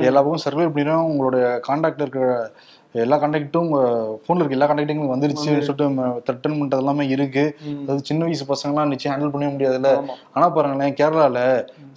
எல்லா 0.08 0.22
பக்கம் 0.22 0.44
சர்வே 0.46 0.66
பண்ணிடுறோம் 0.68 1.08
உங்களுடைய 1.10 1.44
கான்டாக்ட்ல 1.68 2.06
இருக்கிற 2.06 2.26
எல்லா 2.94 3.16
கான்டாக்டும் 3.16 3.68
போன்ல 4.24 4.40
இருக்க 4.40 4.56
எல்லா 4.56 4.66
கான்டாக்டும் 4.66 5.12
வந்துருச்சுன்னு 5.12 5.66
சொல்லிட்டு 5.68 5.86
த்ரெட்டன் 6.26 6.58
பண்றது 6.58 6.82
எல்லாமே 6.82 7.04
இருக்கு. 7.14 7.44
அதாவது 7.82 8.02
சின்ன 8.02 8.24
வயசு 8.24 8.44
பசங்கலாம் 8.50 8.92
நிச்சயம் 8.92 9.14
ஹேண்டில் 9.14 9.32
பண்ணவே 9.34 9.52
முடியாதுல்ல. 9.54 9.92
ஆனா 10.34 10.46
பாருங்களேன் 10.56 10.96
கேரளால 10.98 11.38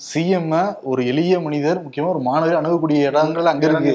சிஎம் 0.06 0.54
ஒரு 0.84 1.02
எளிய 1.12 1.40
மனிதர் 1.40 1.84
முக்கியமா 1.84 2.14
ஒரு 2.14 2.22
மாணவர் 2.30 2.60
அணுகக்கூடிய 2.62 3.02
இடங்கள் 3.10 3.52
அங்க 3.52 3.66
இருக்கு. 3.70 3.94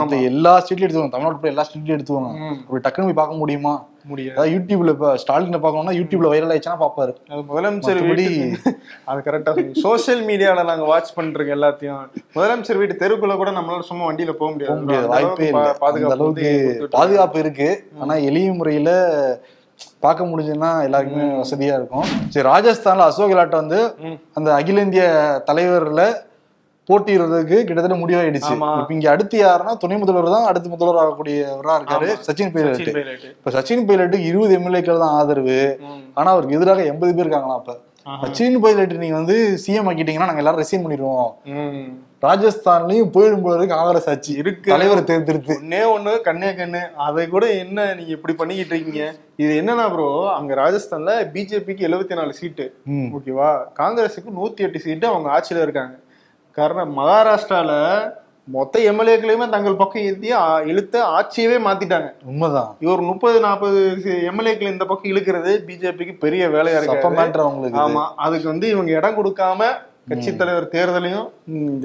மத்த 0.00 0.22
எல்லா 0.30 0.52
ஸ்டேட்லயும் 0.60 0.88
எடுத்துவாங்க 0.88 1.14
தமிழ்நாட்டுல 1.14 1.52
எல்லா 1.52 1.66
ஸ்டேட்லயும் 1.68 1.98
எடுத்துவாங்க 1.98 2.30
அப்படி 2.60 2.84
டக்குன்னு 2.86 3.08
போய் 3.10 3.20
பார்க்க 3.22 3.42
முடியுமா? 3.42 3.74
முடியாது. 4.04 4.36
அதாவது 4.36 4.52
யூடியூப்ல 4.56 4.88
இப்ப 4.88 5.16
ஸ்டாலின் 5.16 5.62
பார்க்கணும்னா 5.64 5.94
யூடியூப்ல 5.98 6.30
வைரல் 6.32 6.52
ஆயிடுச்சுன்னா 6.52 6.80
பாப்பாரு 6.82 7.12
அது 7.30 7.42
முதலமைச்சர் 7.50 8.00
வீட்டு 8.06 8.26
அது 9.04 9.20
கரெக்டா 9.28 9.52
சோசியல் 9.84 10.22
மீடியால 10.30 10.64
நாங்க 10.64 10.84
வாட்ச் 10.84 11.14
பண்ணிருக்கோம் 11.16 11.56
எல்லாத்தையும் 11.58 12.02
முதலமைச்சர் 12.36 12.80
வீட்டு 12.82 13.00
தெருக்குள்ள 13.02 13.36
கூட 13.36 13.50
நம்மளால 13.50 13.80
சும்மா 13.80 14.06
வண்டியில 14.10 14.32
போக 14.32 14.50
முடியாது. 14.52 14.80
முடியாது. 14.80 15.06
வாய்ப்பே 15.06 15.50
பாதுகாப்பு 15.52 16.16
அளவுக்கு 16.16 16.88
பாதுகாப்பு 16.90 17.38
இருக்கு. 17.38 17.70
ஆனா 18.00 18.14
எளிய 18.14 18.52
முறையில 18.52 18.90
பார்க்க 20.00 20.24
முடிஞ்சதுன்னா 20.24 20.70
எல்லாருக்குமே 20.84 21.26
வசதியா 21.42 21.74
இருக்கும். 21.78 22.06
சரி 22.28 22.48
ராஜஸ்தான்ல 22.48 23.06
அசோக் 23.10 23.30
கெலாட் 23.30 23.60
வந்து 23.62 23.78
அந்த 24.34 24.54
அகில 24.54 24.80
இந்திய 24.80 25.04
தலைவர்ல 25.48 26.02
போட்டியிடுறதுக்கு 26.88 27.56
கிட்டத்தட்ட 27.66 27.96
முடிவாயிடுச்சு. 28.02 28.54
இப்ப 28.56 28.94
இங்க 28.96 29.08
அடுத்து 29.14 29.36
யாருன்னா 29.44 29.74
துணை 29.82 29.96
முதல்வர் 30.02 30.34
தான் 30.36 30.48
அடுத்து 30.50 30.72
முதல்வர் 30.74 31.00
ஆகக்கூடியவரா 31.02 31.76
இருக்காரு. 31.80 32.08
சச்சின் 32.26 32.52
பைலட். 32.56 32.88
இப்ப 33.36 33.52
சச்சின் 33.56 33.86
பைலட்டுக்கு 33.90 34.30
இருபது 34.32 34.54
எம்எல்ஏக்கள் 34.58 35.04
தான் 35.04 35.16
ஆதரவு. 35.20 35.60
ஆனா 36.18 36.28
அவருக்கு 36.34 36.58
எதிராக 36.60 36.90
எண்பது 36.92 37.14
பேர் 37.14 37.26
இருக்காங்களா 37.26 37.58
அப்ப. 37.60 37.76
சச்சின் 38.22 38.60
பைலட் 38.64 39.00
நீங்க 39.00 39.16
வந்து 39.20 39.36
சிஎம் 39.64 39.88
ஆக்கிட்டீங்கன்னா 39.90 40.28
நாங்க 40.28 40.42
எல்லாரும் 40.42 40.62
ரெசைன் 40.62 40.84
பண்ணிடுவோம். 40.84 41.30
ராஜஸ்தான்லயும் 42.26 43.12
போயிடும் 43.14 43.44
போது 43.44 43.64
காங்கிரஸ் 43.72 44.08
ஆட்சி 44.12 44.32
இருக்கு. 44.40 44.70
தலைவரை 44.72 45.02
தேர்ந்தெடுத்து 45.10 45.54
ஒண்ணே 45.60 45.82
ஒண்ணு 45.92 46.12
கண்ணே 46.26 46.50
கண்ணு 46.58 46.80
அதை 47.06 47.22
கூட 47.34 47.44
என்ன 47.62 47.86
நீங்க 47.98 48.12
இப்படி 48.16 48.34
பண்ணிக்கிட்டு 48.40 48.74
இருக்கீங்க 48.74 49.04
இது 49.42 49.52
என்னன்னா 49.60 49.86
ப்ரோ 49.94 50.08
அங்க 50.38 50.54
ராஜஸ்தான்ல 50.62 51.14
பிஜேபிக்கு 51.34 51.86
எழுபத்தி 51.88 52.18
நாலு 52.20 52.32
சீட்டு. 52.40 52.66
ஓகேவா 53.18 53.50
காங்கிரஸுக்கு 53.80 54.38
நூத்தி 54.40 54.66
எட்டு 54.66 54.84
சீட்டு 54.86 55.06
அவங்க 55.12 55.30
ஆட்சியில 55.36 55.64
இருக்காங்க 55.66 55.96
காரணம் 56.52 56.98
மகாராஷ்டிரால 56.98 57.72
மொத்த 58.44 58.80
எம்எல்ஏக்களையுமே 58.80 59.48
தங்கள் 59.48 59.76
பக்கம் 59.76 60.02
ஆ- 60.32 60.60
இழுத்து 60.60 61.04
ஆட்சியவே 61.04 61.58
மாத்திட்டாங்க. 61.58 62.12
உண்மைதான். 62.24 62.76
இவர் 62.80 63.00
முப்பது 63.00 63.40
நாற்பது 63.40 63.96
எம்எல்ஏக்கள் 64.04 64.70
இந்த 64.70 64.84
பக்கம் 64.84 65.12
இழுக்கிறது 65.12 65.62
பிஜேபிக்கு 65.66 66.18
பெரிய 66.18 66.48
வேலையா 66.48 66.82
இருக்கு 66.82 67.08
அவங்களுக்கு. 67.40 67.80
ஆமா 67.80 68.08
அதுக்கு 68.16 68.48
வந்து 68.48 68.68
இவங்க 68.68 68.90
இடம் 68.92 69.24
கொடுக்காம 69.24 69.64
கட்சி 70.10 70.30
தலைவர் 70.40 70.64
தேர்தலையும் 70.74 71.26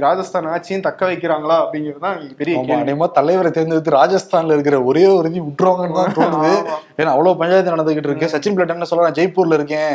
ராஜஸ்தான் 0.04 0.48
ஆட்சியும் 0.54 0.86
தக்க 0.88 1.02
வைக்கிறாங்களா 1.10 1.56
அப்படிங்கிறது 1.64 2.04
தான் 2.06 2.18
பெரிய 2.40 2.62
அநேகமா 2.78 3.08
தலைவரை 3.18 3.50
தேர்ந்தெடுத்து 3.58 3.96
ராஜஸ்தான்ல 3.98 4.56
இருக்கிற 4.58 4.78
ஒரே 4.90 5.04
ஒரு 5.18 5.30
இது 5.32 5.46
விட்டுருவாங்கன்னு 5.48 6.00
தான் 6.00 6.16
தோணுது. 6.20 6.54
ஏன்னா 7.00 7.12
அவ்வளவு 7.16 7.40
பஞ்சாயத்து 7.42 7.76
நடந்துகிட்டு 7.76 8.10
இருக்கு. 8.12 8.32
சச்சின் 8.34 8.56
பிளேட் 8.58 8.76
என்ன 8.76 8.88
சொல்றாரு? 8.92 9.18
ஜெய்ப்பூர்ல 9.20 9.60
இருக்கேன். 9.60 9.94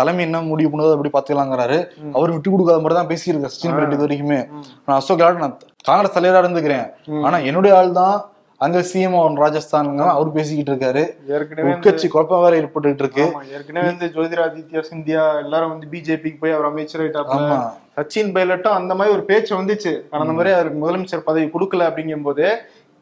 தலைமை 0.00 0.24
என்ன 0.28 0.42
முடிவு 0.50 0.72
பண்ணுவது 0.72 0.96
அப்படி 0.96 1.12
பாத்துக்கலாங்கிறாரு 1.16 1.78
அவர் 2.16 2.34
விட்டு 2.36 2.54
கொடுக்காத 2.54 2.80
மாதிரி 2.84 2.98
தான் 3.00 3.12
பேசியிருக்காரு 3.12 3.54
சச்சின் 3.56 3.76
பிளேட் 3.76 3.96
இது 3.96 4.06
வரைக்குமே. 4.06 4.40
நான் 4.86 4.98
அசோக் 5.00 5.20
கெலாட் 5.22 5.44
நான் 5.44 5.56
காங்கிரஸ் 5.88 6.16
தலைவரா 6.18 6.44
இருந்துக்கிறேன். 6.44 6.86
ஆனா 7.26 7.36
என்னுடைய 7.50 7.74
ஆள் 7.80 7.98
தான் 8.02 8.16
அங்க 8.60 8.78
சிஎம் 8.88 9.14
அவன் 9.18 9.36
ராஜஸ்தான்ங்க 9.42 10.02
அவர் 10.14 10.34
பேசிக்கிட்டு 10.34 10.72
இருக்காரு. 10.72 11.02
ஏற்கனவே 11.34 11.68
உட்கட்சி 11.70 12.06
குழப்பம் 12.08 12.42
வேற 12.44 12.54
ஏற்பட்டு 12.60 13.02
இருக்கு. 13.02 13.24
ஏற்கனவே 13.56 13.86
வந்து 13.86 14.08
ஜோதிராதித்யா 14.16 14.80
சிந்தியா 14.90 15.22
எல்லாரும் 15.44 15.72
வந்து 15.74 15.86
பிஜேபிக்கு 15.92 16.40
போய் 16.42 16.54
அவர் 16.56 16.68
அமைச்சர் 16.70 17.02
ஆயிட்டாப்ல 17.04 17.38
ஆமா. 17.38 17.56
சச்சின் 17.96 18.34
பைலட்டும் 18.36 18.76
அந்த 18.80 18.92
மாதிரி 18.94 19.14
ஒரு 19.16 19.24
பேச்சு 19.30 19.52
வந்துச்சு. 19.56 19.92
அந்த 20.16 20.32
மாதிரி 20.32 20.52
அவருக்கு 20.56 20.82
முதலமைச்சர் 20.82 21.26
பதவி 21.28 21.46
கொடுக்கல 21.54 21.88
அப்படிங்கும் 21.90 22.28
போது 22.28 22.46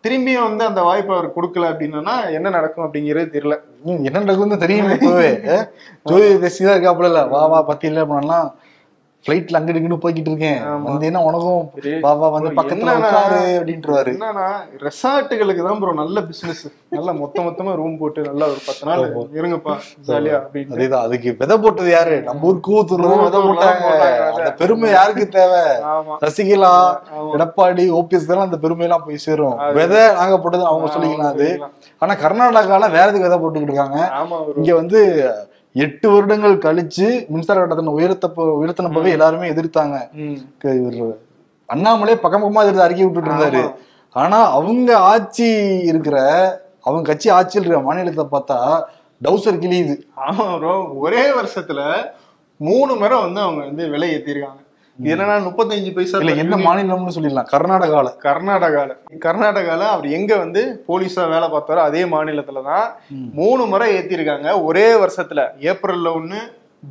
திரும்பியும் 0.05 0.47
வந்து 0.49 0.65
அந்த 0.65 0.81
வாய்ப்பு 0.83 1.13
அவர் 1.15 1.35
கொடுக்கல 1.37 1.71
அப்படின்னா 1.73 2.15
என்ன 2.37 2.49
நடக்கும் 2.51 2.87
அப்படிங்கிறது 2.87 3.35
தெரியல. 3.35 3.55
என்ன 4.09 4.17
நடக்குதுன்னு 4.23 4.63
தெரியும் 4.65 4.93
இப்பவே. 4.97 5.31
ஜோதி 6.09 6.29
தான் 6.61 6.77
இருக்காப்புல 6.77 7.11
வா 7.35 7.43
வா 7.53 7.61
பத்தி 7.71 7.87
இல்ல 7.91 8.05
அப்படின்னா 8.05 8.39
பிளைட்ல 9.29 9.59
அங்கிட்டு 9.59 9.81
இங்கிட்டு 9.81 10.03
போய்கிட்டு 10.03 10.31
இருக்கேன். 10.33 10.61
வந்தீங்கன்னா 10.87 11.23
உனக்கும் 11.29 11.65
வா 12.05 12.13
வா 12.21 12.29
வந்து 12.35 12.51
பக்கத்துல 12.59 12.93
உட்காரு 13.01 13.41
அப்படின்ட்டுருவாரு 13.59 14.13
என்னன்னா 14.15 14.47
ரெசார்ட்டுகளுக்கு 14.85 15.65
தான் 15.67 15.81
ப்ரோ 15.83 15.95
நல்ல 16.01 16.21
பிசினஸ் 16.29 16.63
நல்ல 16.97 17.13
மொத்த 17.21 17.43
மொத்தமா 17.47 17.73
ரூம் 17.81 17.99
போட்டு 18.01 18.21
நல்லா 18.29 18.47
ஒரு 18.53 18.61
பத்து 18.69 18.87
நாள் 18.89 19.03
இருங்கப்பா 19.39 19.75
ஜாலியா 20.09 20.37
அப்படின்னு 20.41 20.75
அதேதான் 20.77 21.05
அதுக்கு 21.07 21.31
விதை 21.41 21.57
போட்டது 21.65 21.91
யாரு? 21.93 22.17
நம்ம 22.29 22.47
ஊர் 22.51 22.63
கூவத்தூர்ல 22.67 23.11
தான் 23.13 23.25
விதை 23.27 23.41
போட்டாங்க. 23.47 23.91
அந்த 24.31 24.51
பெருமை 24.61 24.91
யாருக்கு 24.93 25.27
தேவை? 25.37 25.63
ஆமா. 25.93 26.15
சசிகலா 26.25 26.73
எடப்பாடி 27.37 27.85
ஓபிஎஸ் 27.99 28.31
தான் 28.31 28.47
அந்த 28.47 28.59
பெருமை 28.65 28.87
எல்லாம் 28.89 29.05
போய் 29.07 29.25
சேரும். 29.27 29.57
விதை 29.79 30.03
நாங்க 30.21 30.39
போட்டது 30.45 30.65
அவங்க 30.71 30.89
சொல்லிக்கலாம் 30.95 31.33
அது. 31.35 31.51
ஆனா 32.03 32.15
கர்நாடகால 32.25 32.91
வேற 32.97 33.07
எதுக்கு 33.11 33.29
விதை 33.29 33.39
போட்டுக்கிட்டு 33.43 33.73
இருக்காங்க. 33.73 33.99
இங்க 34.61 34.73
வந்து 34.81 35.01
எட்டு 35.75 36.07
வருடங்கள் 36.13 36.55
கழிச்சு 36.67 37.07
மின்சார 37.33 37.57
கட்டணத்தை 37.61 37.95
உயர்த்த 37.99 38.29
உயர்த்தினப்பவே 38.61 39.11
எல்லாருமே 39.17 39.51
எதிர்த்தாங்க. 39.55 39.97
இவரு 40.79 41.09
அண்ணாமலே 41.69 42.15
பக்கம் 42.23 42.43
பக்கமா 42.43 42.65
எதிர்த்து 42.65 42.87
அறிக்கை 42.87 43.05
விட்டுட்டு 43.07 43.31
இருந்தாரு 43.33 43.63
ஆனா 44.17 44.39
அவங்க 44.59 44.91
ஆட்சி 45.13 45.49
இருக்கிற 45.91 46.17
அவங்க 46.87 47.03
கட்சி 47.11 47.29
ஆட்சியில் 47.39 47.63
இருக்கிற 47.63 47.83
மாநிலத்தை 47.89 48.25
பார்த்தா 48.35 48.59
டவுசர் 49.21 49.63
கிழியுது. 49.65 49.95
ஆமா 50.27 50.47
ப்ரோ 50.59 50.75
ஒரே 51.05 51.25
வருஷத்துல 51.39 51.81
மூணு 52.61 52.93
முறை 53.03 53.17
வந்து 53.25 53.41
அவங்க 53.47 53.61
வந்து 53.69 53.85
விலை 53.95 54.09
ஏத்திருக்காங்க. 54.17 54.61
இது 54.63 54.68
என்னன்னா 54.99 55.43
முப்பத்தஞ்சு 55.43 55.95
பைசா 55.95 56.19
இல்ல 56.19 56.33
என்ன 56.33 56.57
மாநிலம்னு 56.57 57.15
சொல்லிடலாம். 57.17 57.49
கர்நாடகால. 57.53 58.09
கர்நாடகால. 58.23 58.91
கர்நாடகால 59.19 59.79
அவர் 59.79 60.09
எங்க 60.09 60.37
வந்து 60.37 60.85
போலீஸா 60.89 61.29
வேலை 61.29 61.49
பார்த்தாரோ 61.49 61.77
அதே 61.77 62.05
மாநிலத்துல 62.05 62.63
தான் 62.63 62.87
மூணு 63.33 63.67
முறை 63.67 63.95
ஏத்திருக்காங்க. 63.97 64.65
ஒரே 64.65 64.95
வருஷத்துல 64.95 65.51
ஏப்ரல்ல 65.61 66.15
ஒண்ணு 66.15 66.41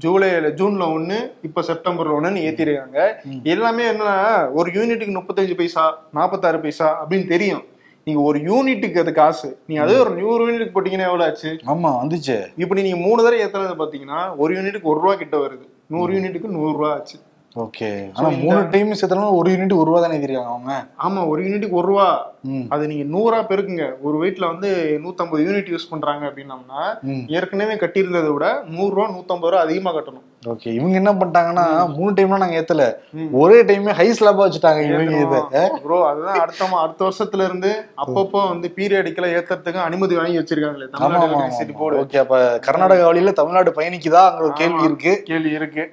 ஜூலைல 0.03 0.53
ஜூன்ல 0.59 0.83
ஒண்ணு 0.93 1.31
இப்ப 1.41 1.61
செப்டம்பர்ல 1.61 2.15
ஒண்ணுன்னு 2.17 2.45
ஏத்திருக்காங்க. 2.47 2.99
எல்லாமே 3.43 3.91
என்னன்னா 3.91 4.51
ஒரு 4.51 4.71
யூனிட்டுக்கு 4.71 5.17
முப்பத்தஞ்சு 5.19 5.55
பைசா 5.55 5.99
நாற்பத்தாறு 6.11 6.59
பைசா 6.59 6.97
அப்படின்னு 7.01 7.27
தெரியும். 7.27 7.65
நீங்க 8.03 8.21
ஒரு 8.21 8.39
யூனிட்டுக்கு 8.39 8.99
அது 8.99 9.13
காசு. 9.13 9.57
நீங்க 9.67 9.83
அதே 9.83 9.97
ஒரு 9.97 10.09
நூறு 10.09 10.47
யூனிட்டுக்கு 10.47 10.75
போட்டீங்கன்னா 10.75 11.07
எவ்வளவு 11.07 11.29
ஆச்சு? 11.29 11.57
ஆமா 11.65 11.89
வந்துச்சு. 12.01 12.47
இப்படி 12.57 12.81
நீங்க 12.81 12.97
மூணு 12.97 13.23
தடவை 13.23 13.45
ஏத்துறது 13.45 13.81
பாத்தீங்கன்னா 13.83 14.37
ஒரு 14.37 14.55
யூனிட்டுக்கு 14.55 14.83
ஒரு 14.83 14.99
ரூபா 14.99 15.15
கிட்ட 15.15 15.37
வருது. 15.37 15.65
நூறு 15.87 16.13
யூனிட்டுக்கு 16.13 16.47
நூறு 16.47 16.77
ரூபா 16.77 16.93
ஆச்சு. 16.93 17.17
ஓகே. 17.63 18.09
ஆனா 18.13 18.29
மூணு 18.29 18.69
டைம் 18.69 18.89
சேர்த்தாலும் 18.91 19.37
ஒரு 19.39 19.51
யூனிட் 19.51 19.73
ஒரு 19.73 19.87
ரூபா 19.89 19.99
தானே 20.01 20.17
தெரியாங்க 20.17 20.49
அவங்க. 20.53 20.71
ஆமா 21.05 21.27
ஒரு 21.27 21.43
யூனிட்டுக்கு 21.43 21.79
ஒரு 21.81 21.87
ரூபா. 21.87 22.35
அது 22.69 22.87
நீங்க 22.87 23.05
நூறா 23.13 23.39
பெருக்குங்க. 23.49 23.85
ஒரு 24.01 24.17
வீட்ல 24.17 24.47
வந்து 24.47 24.69
நூத்தம்பது 25.03 25.45
யூனிட் 25.45 25.71
யூஸ் 25.73 25.89
பண்றாங்க 25.89 26.23
அப்படின்னம்னா. 26.27 26.81
ஏற்கனவே 27.27 27.73
கட்டியிருந்ததை 27.73 28.33
விட 28.33 28.63
நூறு 28.75 28.95
ரூபா 28.95 29.07
நூத்தம்பது 29.07 29.51
ரூபா 29.51 29.61
அதிகமா 29.61 29.91
கட்டணும். 29.91 30.25
ஓகே. 30.47 30.69
இவங்க 30.73 30.95
என்ன 30.95 31.11
பண்ணிட்டாங்கன்னா 31.13 31.65
மூணு 31.95 32.11
டைம்லாம் 32.11 32.43
நாங்க 32.43 32.59
ஏத்தல. 32.61 32.85
ஒரே 33.31 33.61
டைமே 33.61 33.91
ஹை 33.91 34.07
ஸ்லாபா 34.11 34.43
வச்சுட்டாங்க 34.45 34.83
இவங்க 34.89 35.17
இதை. 35.25 35.63
ப்ரோ 35.85 35.99
அதுதான் 36.07 36.39
அடுத்த 36.39 36.65
அடுத்த 36.83 37.09
வருஷத்துல 37.09 37.43
இருந்து 37.43 37.71
அப்பப்போ 37.97 38.47
வந்து 38.49 38.73
பீரியடிக்கல 38.77 39.33
ஏத்துறதுக்கு 39.37 39.81
அனுமதி 39.89 40.15
வாங்கி 40.15 40.39
வச்சிருக்காங்களே. 40.39 40.89
தமிழ்நாடு 40.95 41.99
ஓகே 42.03 42.19
அப்ப 42.25 42.59
கர்நாடகா 42.69 43.05
வழியில 43.05 43.31
தமிழ்நாடு 43.31 43.71
பயணிக்குதா? 43.71 44.25
அங்க 44.31 44.43
ஒரு 44.43 44.53
கேள்வி 44.53 44.83
இருக்கு. 44.83 45.23
கேள்வி 45.23 45.51
இருக்கு. 45.51 45.85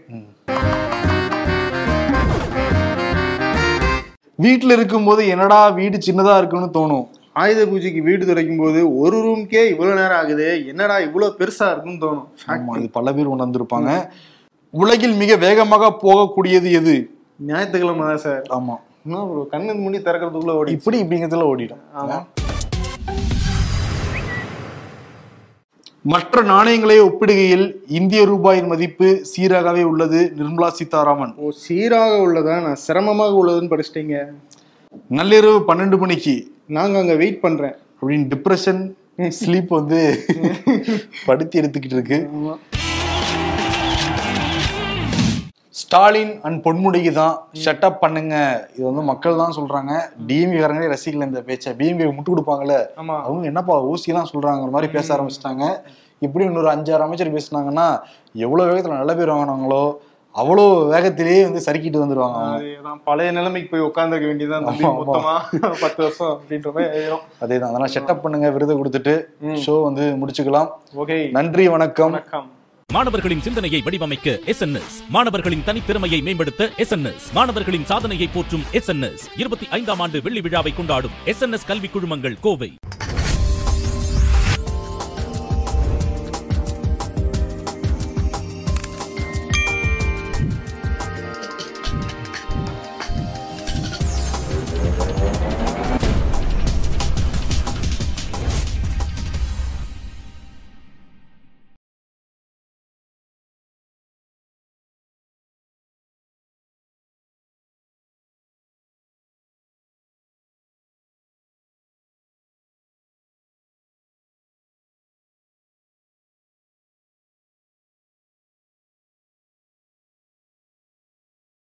வீட்டுல 4.39 4.77
இருக்கும்போது 4.77 5.23
என்னடா 5.35 5.59
வீடு 5.81 5.97
சின்னதா 6.07 6.35
இருக்குன்னு 6.41 6.69
தோணும். 6.77 7.05
ஆயுத 7.43 7.61
பூஜைக்கு 7.71 8.01
வீடு 8.09 8.25
துடைக்கும் 8.27 8.63
போது 8.63 8.81
ஒரு 9.03 9.17
ரூம்க்கே 9.27 9.63
இவ்வளவு 9.73 9.99
நேரம் 10.01 10.19
ஆகுது 10.21 10.47
என்னடா 10.73 10.97
இவ்வளவு 11.07 11.37
பெருசா 11.41 11.67
இருக்குன்னு 11.73 12.03
தோணும். 12.05 12.29
இது 12.81 12.89
பல 12.99 13.13
பேர் 13.17 13.35
உணர்ந்திருப்பாங்க. 13.35 13.91
உலகில் 14.75 15.17
மிக 15.23 15.37
வேகமாக 15.47 15.91
போகக்கூடியது 16.05 16.71
எது? 16.81 16.95
ஞாயிற்றுக்கிழமை 17.51 18.05
தான் 18.11 18.23
சார். 18.27 18.43
ஆமா. 18.59 18.77
என்ன 19.07 19.25
ப்ரோ 19.31 19.43
கண்ணு 19.53 19.73
முடி 19.85 19.99
திறக்கிறதுக்குள்ள 20.07 20.55
ஓடி 20.61 20.77
இப்படி 20.79 20.99
இப்படிங்கிறதுல 21.05 21.49
ஓடிடும். 21.53 21.83
ஆமா. 22.03 22.19
மற்ற 26.05 26.43
நாணயங்களை 26.43 27.01
ஒப்பிடுகையில் 27.01 27.77
இந்திய 27.89 28.27
ரூபாயின் 28.27 28.67
மதிப்பு 28.67 29.25
சீராகவே 29.31 29.83
உள்ளது 29.83 30.33
நிர்மலா 30.39 30.69
சீதாராமன். 30.69 31.33
ஓ 31.37 31.51
சீராக 31.51 32.17
உள்ளதா? 32.17 32.63
நான் 32.63 32.75
சிரமமாக 32.75 33.39
உள்ளதுன்னு 33.41 33.73
படிச்சிட்டீங்க. 33.73 34.17
நள்ளிரவு 35.11 35.63
பன்னெண்டு 35.69 35.99
மணிக்கு. 35.99 36.35
நாங்க 36.67 36.99
அங்க 36.99 37.15
வெயிட் 37.15 37.41
பண்றேன். 37.41 37.75
அப்படின்னு 38.01 38.27
டிப்ரெஷன் 38.33 38.83
ஸ்லீப் 39.41 39.73
வந்து 39.79 40.25
படுத்தி 41.27 41.61
எடுத்துக்கிட்டு 41.61 41.97
இருக்கு. 41.99 42.19
ஸ்டாலின் 45.95 46.31
அண்ட் 46.47 46.59
பொன்முடிக்கு 46.63 47.11
தான் 47.19 47.35
ஷட்டப் 47.65 47.99
பண்ணுங்க. 48.03 48.37
இது 48.77 48.85
வந்து 48.89 49.03
மக்கள் 49.11 49.37
தான் 49.41 49.55
சொல்றாங்க. 49.57 49.93
டிஎம்கே 50.29 50.61
காரங்களே 50.63 50.89
ரசிக்கல 50.93 51.29
இந்த 51.29 51.41
பேச்சை. 51.49 51.71
பிஎம்கே 51.81 52.07
முட்டு 52.15 52.33
கொடுப்பாங்கல்ல. 52.33 52.77
அவங்க 53.27 53.45
என்னப்பா 53.51 53.75
ஊசி 53.91 54.17
தான் 54.17 54.29
சொல்றாங்கிற 54.31 54.73
மாதிரி 54.77 54.89
பேச 54.97 55.07
ஆரம்பிச்சிட்டாங்க. 55.17 55.67
இப்படி 56.27 56.45
இன்னொரு 56.49 56.71
அஞ்சாறு 56.73 57.07
அமைச்சர் 57.07 57.31
பேசுனாங்கன்னா 57.37 57.87
எவ்வளவு 58.47 58.69
வேகத்துல 58.71 58.99
நல்ல 59.03 59.15
பேர் 59.21 59.33
வாங்கினாங்களோ 59.35 59.85
அவ்வளோ 60.43 60.65
வேகத்திலேயே 60.95 61.45
வந்து 61.49 61.63
சறுக்கிட்டு 61.67 62.03
வந்துருவாங்க 62.03 62.97
பழைய 63.09 63.31
நிலைமைக்கு 63.39 63.71
போய் 63.75 63.87
உட்கார்ந்துக்க 63.91 64.27
வேண்டியதான். 64.31 64.67
மொத்தமா 64.71 65.37
பத்து 65.85 66.01
வருஷம் 66.05 66.33
அப்படின்ற 66.35 66.69
மாதிரி 66.75 66.91
ஆயிரும். 66.97 67.25
அதேதான். 67.45 67.71
அதெல்லாம் 67.71 67.95
ஷட்டப் 67.97 68.25
பண்ணுங்க. 68.27 68.51
விருது 68.57 68.81
கொடுத்துட்டு 68.81 69.15
ஷோ 69.67 69.77
வந்து 69.89 70.07
முடிச்சுக்கலாம். 70.23 70.71
ஓகே. 71.05 71.21
நன்றி 71.39 71.67
வணக்கம். 71.77 72.15
வணக்கம். 72.17 72.51
மாணவர்களின் 72.93 73.41
சிந்தனையை 73.41 73.83
வடிவமைக்க 73.83 74.45
எஸ் 74.45 74.61
என் 74.61 74.77
மாணவர்களின் 75.09 75.65
தனித்திறமையை 75.67 76.23
மேம்படுத்த 76.23 76.71
எஸ் 76.77 76.93
என் 76.93 77.07
மாணவர்களின் 77.35 77.85
சாதனையை 77.85 78.29
போற்றும் 78.35 78.65
எஸ் 78.73 78.89
என் 78.89 79.05
இருபத்தி 79.37 79.67
ஐந்தாம் 79.71 80.01
ஆண்டு 80.01 80.23
வெள்ளி 80.23 80.41
விழாவை 80.41 80.73
கொண்டாடும் 80.75 81.17
எஸ் 81.25 81.43
என் 81.43 81.53
எஸ் 81.53 81.67
கல்வி 81.67 81.89
குழுமங்கள் 81.89 82.41
கோவை. 82.41 82.71